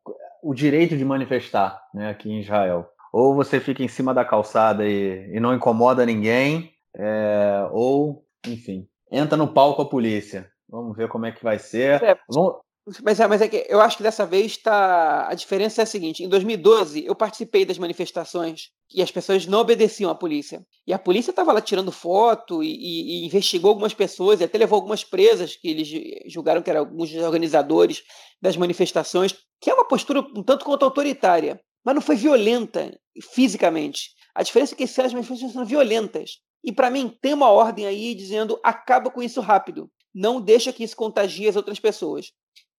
[0.44, 2.88] o direito de manifestar né, aqui em Israel.
[3.12, 8.88] Ou você fica em cima da calçada e, e não incomoda ninguém, é, ou, enfim,
[9.12, 10.52] entra no palco a polícia.
[10.70, 12.04] Vamos ver como é que vai ser.
[12.04, 12.62] É, Vamos...
[13.04, 15.28] Mas, é, mas é que eu acho que dessa vez tá...
[15.30, 19.60] a diferença é a seguinte: em 2012 eu participei das manifestações e as pessoas não
[19.60, 20.66] obedeciam à polícia.
[20.88, 24.58] E a polícia estava lá tirando foto e, e, e, investigou algumas pessoas e até
[24.58, 25.88] levou algumas presas que eles
[26.26, 28.02] julgaram que eram alguns organizadores
[28.42, 33.00] das manifestações, que é uma postura um tanto quanto autoritária, mas não foi violenta
[33.32, 34.10] fisicamente.
[34.34, 36.40] A diferença é que essas manifestações são violentas.
[36.64, 39.90] E para mim tem uma ordem aí dizendo acaba com isso rápido.
[40.14, 42.32] Não deixa que isso contagie as outras pessoas.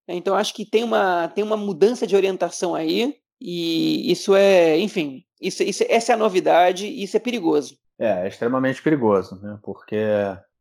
[0.08, 5.24] Então acho que tem uma, tem uma mudança de orientação aí e isso é, enfim,
[5.40, 7.76] isso, isso, essa é a novidade e isso é perigoso.
[7.98, 9.58] É, é extremamente perigoso, né?
[9.62, 9.96] Porque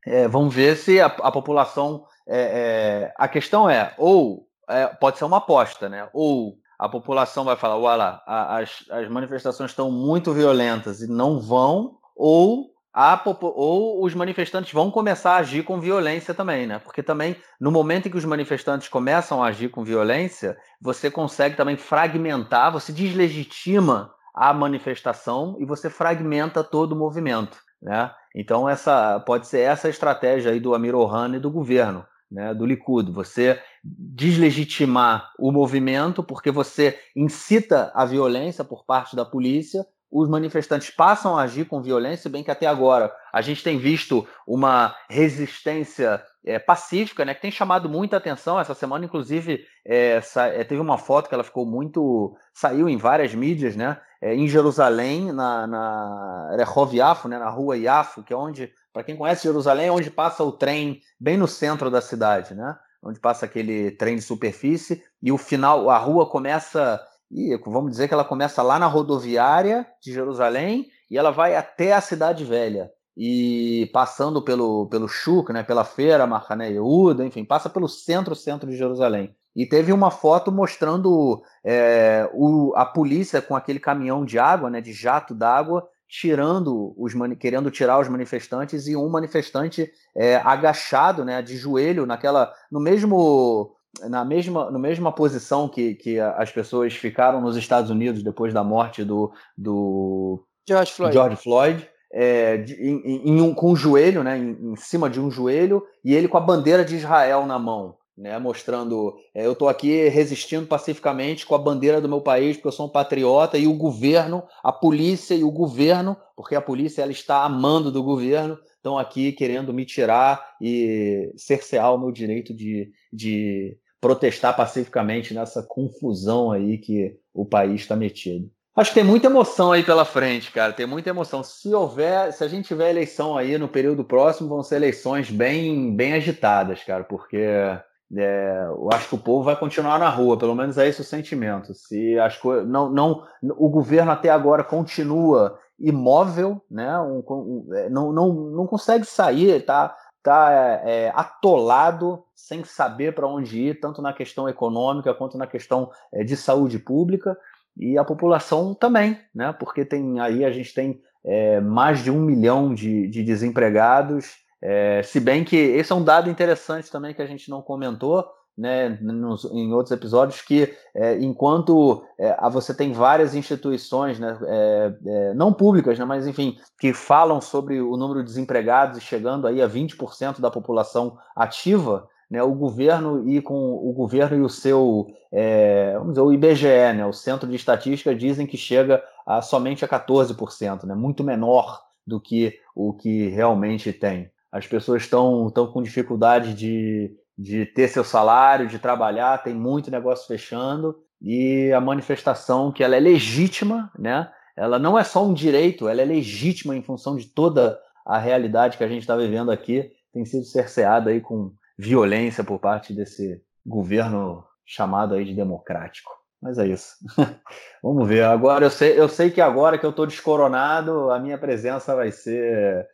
[0.05, 2.05] é, vamos ver se a, a população.
[2.27, 6.07] É, é a questão é, ou é, pode ser uma aposta, né?
[6.13, 11.39] Ou a população vai falar, olha lá, as, as manifestações estão muito violentas e não
[11.39, 16.79] vão, ou a, ou os manifestantes vão começar a agir com violência também, né?
[16.79, 21.55] Porque também, no momento em que os manifestantes começam a agir com violência, você consegue
[21.55, 28.11] também fragmentar, você deslegitima a manifestação e você fragmenta todo o movimento, né?
[28.35, 32.65] Então, essa pode ser essa estratégia aí do Amir Ohana e do governo, né, do
[32.65, 33.11] Likud.
[33.11, 40.89] Você deslegitimar o movimento porque você incita a violência por parte da polícia os manifestantes
[40.89, 46.21] passam a agir com violência, bem que até agora a gente tem visto uma resistência
[46.45, 48.59] é, pacífica, né, que tem chamado muita atenção.
[48.59, 50.19] Essa semana, inclusive, é,
[50.67, 52.35] teve uma foto que ela ficou muito.
[52.53, 53.99] saiu em várias mídias, né?
[54.21, 59.03] É, em Jerusalém, na, na Rehov Yafo, né, na rua Yafo, que é onde, para
[59.03, 62.75] quem conhece Jerusalém, é onde passa o trem, bem no centro da cidade, né?
[63.01, 67.01] Onde passa aquele trem de superfície, e o final, a rua começa
[67.31, 71.93] e vamos dizer que ela começa lá na rodoviária de Jerusalém e ela vai até
[71.93, 72.91] a Cidade Velha.
[73.15, 78.77] E passando pelo, pelo Shuk, né, pela feira, Marcané Yehuda, enfim, passa pelo centro-centro de
[78.77, 79.35] Jerusalém.
[79.55, 84.79] E teve uma foto mostrando é, o, a polícia com aquele caminhão de água, né,
[84.79, 91.41] de jato d'água, tirando os querendo tirar os manifestantes e um manifestante é, agachado, né,
[91.41, 93.73] de joelho naquela no mesmo
[94.07, 98.63] na mesma, na mesma posição que, que as pessoas ficaram nos Estados Unidos depois da
[98.63, 104.23] morte do, do George Floyd, George Floyd é, de, em, em um, com o joelho,
[104.23, 107.57] né, em, em, cima de um joelho, e ele com a bandeira de Israel na
[107.57, 112.57] mão, né, mostrando é, eu estou aqui resistindo pacificamente com a bandeira do meu país,
[112.57, 116.61] porque eu sou um patriota, e o governo, a polícia e o governo, porque a
[116.61, 122.11] polícia ela está amando do governo, estão aqui querendo me tirar e cercear o meu
[122.11, 128.49] direito de, de protestar pacificamente nessa confusão aí que o país está metido.
[128.75, 130.73] Acho que tem muita emoção aí pela frente, cara.
[130.73, 131.43] Tem muita emoção.
[131.43, 135.95] Se houver, se a gente tiver eleição aí no período próximo, vão ser eleições bem,
[135.95, 140.55] bem agitadas, cara, porque é, eu acho que o povo vai continuar na rua, pelo
[140.55, 141.73] menos é esse o sentimento.
[141.73, 146.97] Se as coisas não, não, o governo até agora continua imóvel, né?
[146.99, 149.95] Um, um, é, não, não, não consegue sair, tá?
[150.23, 155.91] Tá é, atolado, sem saber para onde ir, tanto na questão econômica quanto na questão
[156.13, 157.37] é, de saúde pública,
[157.77, 159.53] e a população também, né?
[159.53, 164.35] Porque tem aí a gente tem é, mais de um milhão de, de desempregados.
[164.61, 168.27] É, se bem que esse é um dado interessante também que a gente não comentou,
[168.61, 174.93] né, nos, em outros episódios, que é, enquanto é, você tem várias instituições, né, é,
[175.03, 179.47] é, não públicas, né, mas enfim, que falam sobre o número de desempregados e chegando
[179.47, 184.49] aí a 20% da população ativa, né, o governo e com o governo e o
[184.49, 189.41] seu, é, vamos dizer, o IBGE, né, o Centro de Estatística, dizem que chega a
[189.41, 194.29] somente a 14%, né, muito menor do que o que realmente tem.
[194.51, 200.27] As pessoas estão com dificuldade de, de ter seu salário, de trabalhar, tem muito negócio
[200.27, 204.31] fechando e a manifestação que ela é legítima, né?
[204.57, 208.77] Ela não é só um direito, ela é legítima em função de toda a realidade
[208.77, 213.41] que a gente está vivendo aqui, tem sido cerceada aí com violência por parte desse
[213.65, 216.11] governo chamado aí de democrático.
[216.41, 216.95] Mas é isso.
[217.83, 218.23] Vamos ver.
[218.23, 222.11] Agora eu sei, eu sei que agora que eu estou descoronado, a minha presença vai
[222.11, 222.87] ser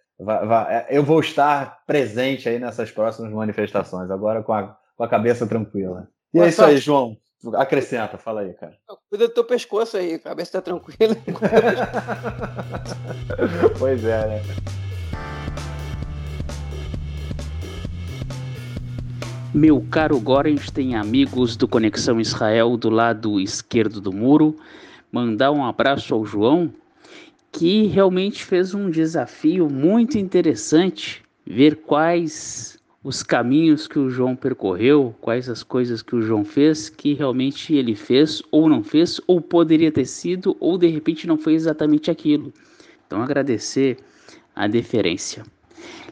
[0.90, 6.08] eu vou estar presente aí nessas próximas manifestações, agora com a, com a cabeça tranquila.
[6.34, 7.18] E é isso aí, João.
[7.54, 8.76] Acrescenta, fala aí, cara.
[9.10, 11.16] Cuida do teu pescoço aí, a cabeça tá tranquila.
[13.78, 14.42] pois é, né?
[19.54, 24.56] Meu caro Gorenstein, amigos do Conexão Israel do lado esquerdo do muro,
[25.12, 26.74] mandar um abraço ao João,
[27.52, 35.16] que realmente fez um desafio muito interessante ver quais os caminhos que o João percorreu,
[35.22, 39.40] quais as coisas que o João fez, que realmente ele fez ou não fez, ou
[39.40, 42.52] poderia ter sido, ou de repente não foi exatamente aquilo.
[43.06, 43.98] Então agradecer
[44.54, 45.44] a deferência.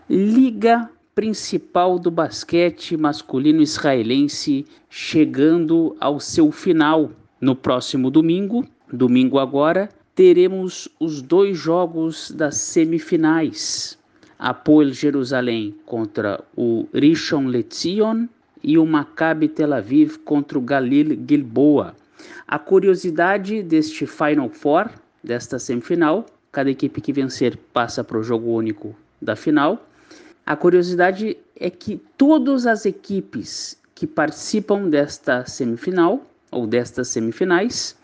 [0.09, 7.11] Liga principal do basquete masculino israelense chegando ao seu final
[7.41, 13.99] no próximo domingo, domingo agora, teremos os dois jogos das semifinais.
[14.39, 18.28] Apoel Jerusalém contra o Rishon LeZion
[18.63, 21.95] e o Maccabi Tel Aviv contra o Galil Gilboa.
[22.47, 24.89] A curiosidade deste Final Four,
[25.24, 29.86] desta semifinal, cada equipe que vencer passa para o jogo único da final.
[30.45, 37.97] A curiosidade é que todas as equipes que participam desta semifinal ou destas semifinais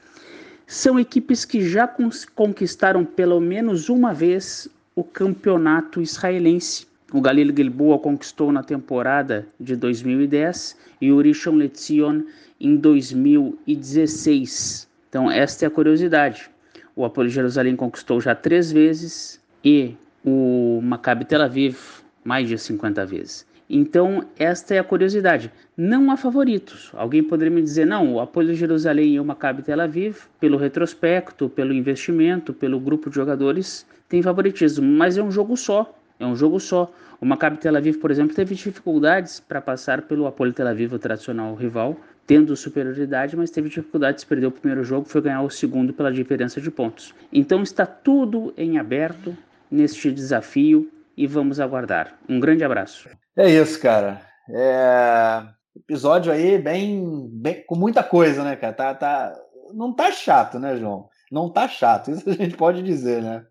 [0.67, 1.89] são equipes que já
[2.35, 6.87] conquistaram pelo menos uma vez o campeonato israelense.
[7.11, 12.21] O Galil Gilboa conquistou na temporada de 2010 e o Rishon LeZion
[12.59, 14.87] em 2016.
[15.09, 16.49] Então esta é a curiosidade.
[16.95, 21.77] O Apolo Jerusalém conquistou já três vezes e o Maccabi Tel Aviv
[22.23, 23.45] mais de 50 vezes.
[23.73, 25.49] Então, esta é a curiosidade.
[25.77, 26.91] Não há favoritos.
[26.93, 30.57] Alguém poderia me dizer, não, o apoio de Jerusalém e o Maccabi Tel Aviv, pelo
[30.57, 35.97] retrospecto, pelo investimento, pelo grupo de jogadores, tem favoritismo, mas é um jogo só.
[36.19, 36.91] É um jogo só.
[37.21, 40.99] O Maccabi Tel Aviv, por exemplo, teve dificuldades para passar pelo Apolo Tel Aviv, o
[40.99, 41.95] tradicional rival,
[42.27, 46.59] tendo superioridade, mas teve dificuldades, perdeu o primeiro jogo, foi ganhar o segundo pela diferença
[46.59, 47.15] de pontos.
[47.31, 49.33] Então está tudo em aberto
[49.71, 52.19] neste desafio e vamos aguardar.
[52.27, 53.09] Um grande abraço.
[53.37, 54.21] É isso, cara.
[54.49, 55.43] É...
[55.75, 58.73] Episódio aí bem, bem com muita coisa, né, cara?
[58.73, 59.33] Tá, tá...
[59.73, 61.07] Não tá chato, né, João?
[61.31, 63.45] Não tá chato, isso a gente pode dizer, né?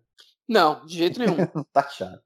[0.47, 1.35] Não, de jeito nenhum.
[1.55, 2.21] não tá chato.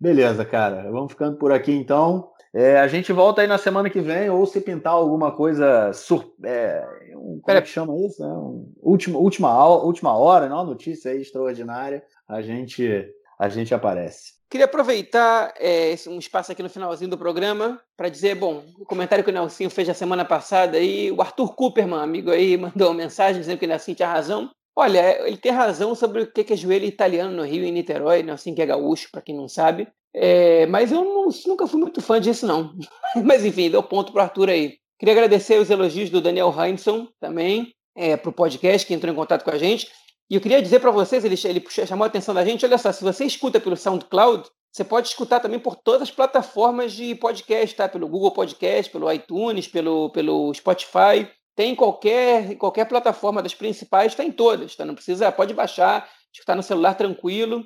[0.00, 0.90] Beleza, cara.
[0.90, 2.30] Vamos ficando por aqui então.
[2.54, 5.92] É, a gente volta aí na semana que vem, ou se pintar alguma coisa.
[5.92, 6.32] Sur...
[6.44, 8.22] É, um, como é que chama isso?
[8.22, 8.32] Né?
[8.32, 10.64] Um, última, última, última hora, não?
[10.64, 12.04] notícia aí extraordinária.
[12.28, 14.33] A gente, a gente aparece.
[14.50, 19.24] Queria aproveitar é, um espaço aqui no finalzinho do programa para dizer, bom, o comentário
[19.24, 22.94] que o Nelsinho fez na semana passada aí, o Arthur Cooperman, amigo aí, mandou uma
[22.94, 24.50] mensagem dizendo que o Nelsinho tinha razão.
[24.76, 28.22] Olha, ele tem razão sobre o que é joelho italiano no Rio e em Niterói,
[28.22, 29.88] Nelsinho que é gaúcho, para quem não sabe.
[30.12, 32.72] É, mas eu não, nunca fui muito fã disso, não.
[33.24, 34.76] mas enfim, deu ponto para Arthur aí.
[34.98, 39.16] Queria agradecer os elogios do Daniel Heinson também, é, para o podcast, que entrou em
[39.16, 39.88] contato com a gente.
[40.30, 42.90] E eu queria dizer para vocês, ele, ele chamou a atenção da gente, olha só,
[42.92, 47.76] se você escuta pelo SoundCloud, você pode escutar também por todas as plataformas de podcast,
[47.76, 47.88] tá?
[47.88, 51.30] Pelo Google Podcast, pelo iTunes, pelo, pelo Spotify.
[51.54, 54.84] Tem qualquer, qualquer plataforma das principais, está em todas, tá?
[54.84, 57.64] Não precisa, pode baixar, escutar no celular tranquilo.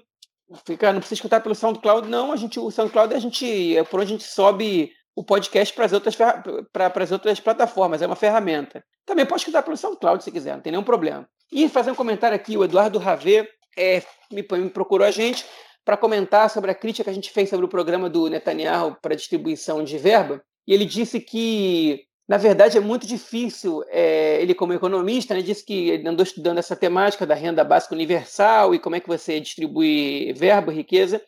[0.66, 2.30] Fica, não precisa escutar pelo SoundCloud, não.
[2.30, 5.84] A gente, o SoundCloud a gente, é por onde a gente sobe o podcast para
[5.84, 8.84] as outras, para as outras plataformas, é uma ferramenta.
[9.04, 11.28] Também pode escutar pelo SoundCloud se quiser, não tem nenhum problema.
[11.50, 14.00] E fazer um comentário aqui, o Eduardo Ravê é,
[14.30, 15.44] me, me procurou a gente
[15.84, 19.16] para comentar sobre a crítica que a gente fez sobre o programa do Netanyahu para
[19.16, 20.40] distribuição de verba.
[20.64, 23.82] E ele disse que, na verdade, é muito difícil.
[23.88, 27.92] É, ele, como economista, né, disse que ele andou estudando essa temática da renda básica
[27.92, 31.20] universal e como é que você distribui verba, riqueza.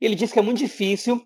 [0.00, 1.22] Ele disse que é muito difícil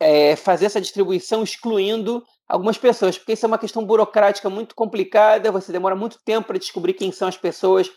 [0.00, 5.50] é, fazer essa distribuição excluindo algumas pessoas, porque isso é uma questão burocrática muito complicada,
[5.50, 7.90] você demora muito tempo para descobrir quem são as pessoas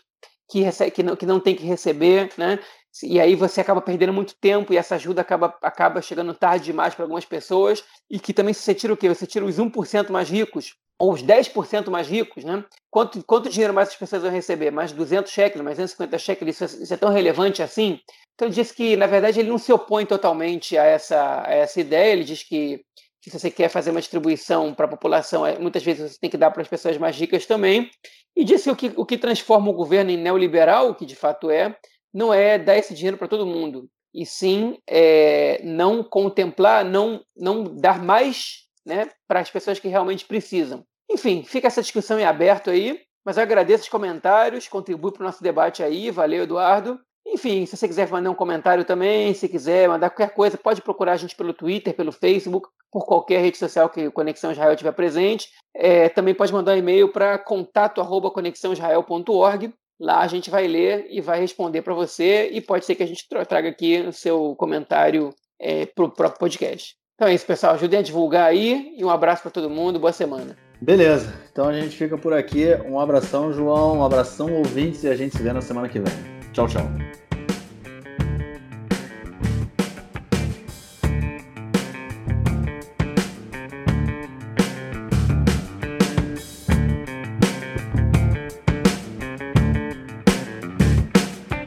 [0.50, 2.58] que, recebe, que, não, que não tem que receber, né?
[3.04, 6.92] E aí você acaba perdendo muito tempo e essa ajuda acaba, acaba chegando tarde demais
[6.92, 7.84] para algumas pessoas.
[8.10, 9.08] E que também se você tira o quê?
[9.08, 12.62] Você tira os 1% mais ricos, ou os 10% mais ricos, né?
[12.90, 14.70] Quanto, quanto dinheiro mais as pessoas vão receber?
[14.70, 16.48] Mais 200 cheques, mais 250 cheques?
[16.48, 17.98] Isso, é, isso é tão relevante assim?
[18.34, 21.80] Então ele disse que, na verdade, ele não se opõe totalmente a essa, a essa
[21.80, 22.12] ideia.
[22.12, 22.84] Ele diz que,
[23.22, 26.28] que se você quer fazer uma distribuição para a população, é, muitas vezes você tem
[26.28, 27.90] que dar para as pessoas mais ricas também.
[28.36, 31.50] E disse que o que, o que transforma o governo em neoliberal, que de fato
[31.50, 31.74] é,
[32.12, 37.64] não é dar esse dinheiro para todo mundo, e sim é, não contemplar, não, não
[37.64, 40.84] dar mais né, para as pessoas que realmente precisam.
[41.10, 45.26] Enfim, fica essa discussão em aberto aí, mas eu agradeço os comentários, contribui para o
[45.26, 47.00] nosso debate aí, valeu, Eduardo.
[47.26, 51.12] Enfim, se você quiser mandar um comentário também, se quiser mandar qualquer coisa, pode procurar
[51.12, 54.92] a gente pelo Twitter, pelo Facebook, por qualquer rede social que o Conexão Israel tiver
[54.92, 55.48] presente.
[55.74, 59.72] É, também pode mandar um e-mail para contato@conexãoisrael.org.
[60.00, 63.06] Lá a gente vai ler e vai responder para você e pode ser que a
[63.06, 66.96] gente traga aqui o seu comentário é, para o próprio podcast.
[67.14, 67.74] Então é isso, pessoal.
[67.74, 70.00] Ajudem a divulgar aí e um abraço para todo mundo.
[70.00, 70.69] Boa semana.
[70.80, 71.32] Beleza.
[71.52, 72.66] Então a gente fica por aqui.
[72.86, 73.98] Um abração, João.
[73.98, 76.12] Um abração, ouvintes, e a gente se vê na semana que vem.
[76.52, 76.90] Tchau, tchau.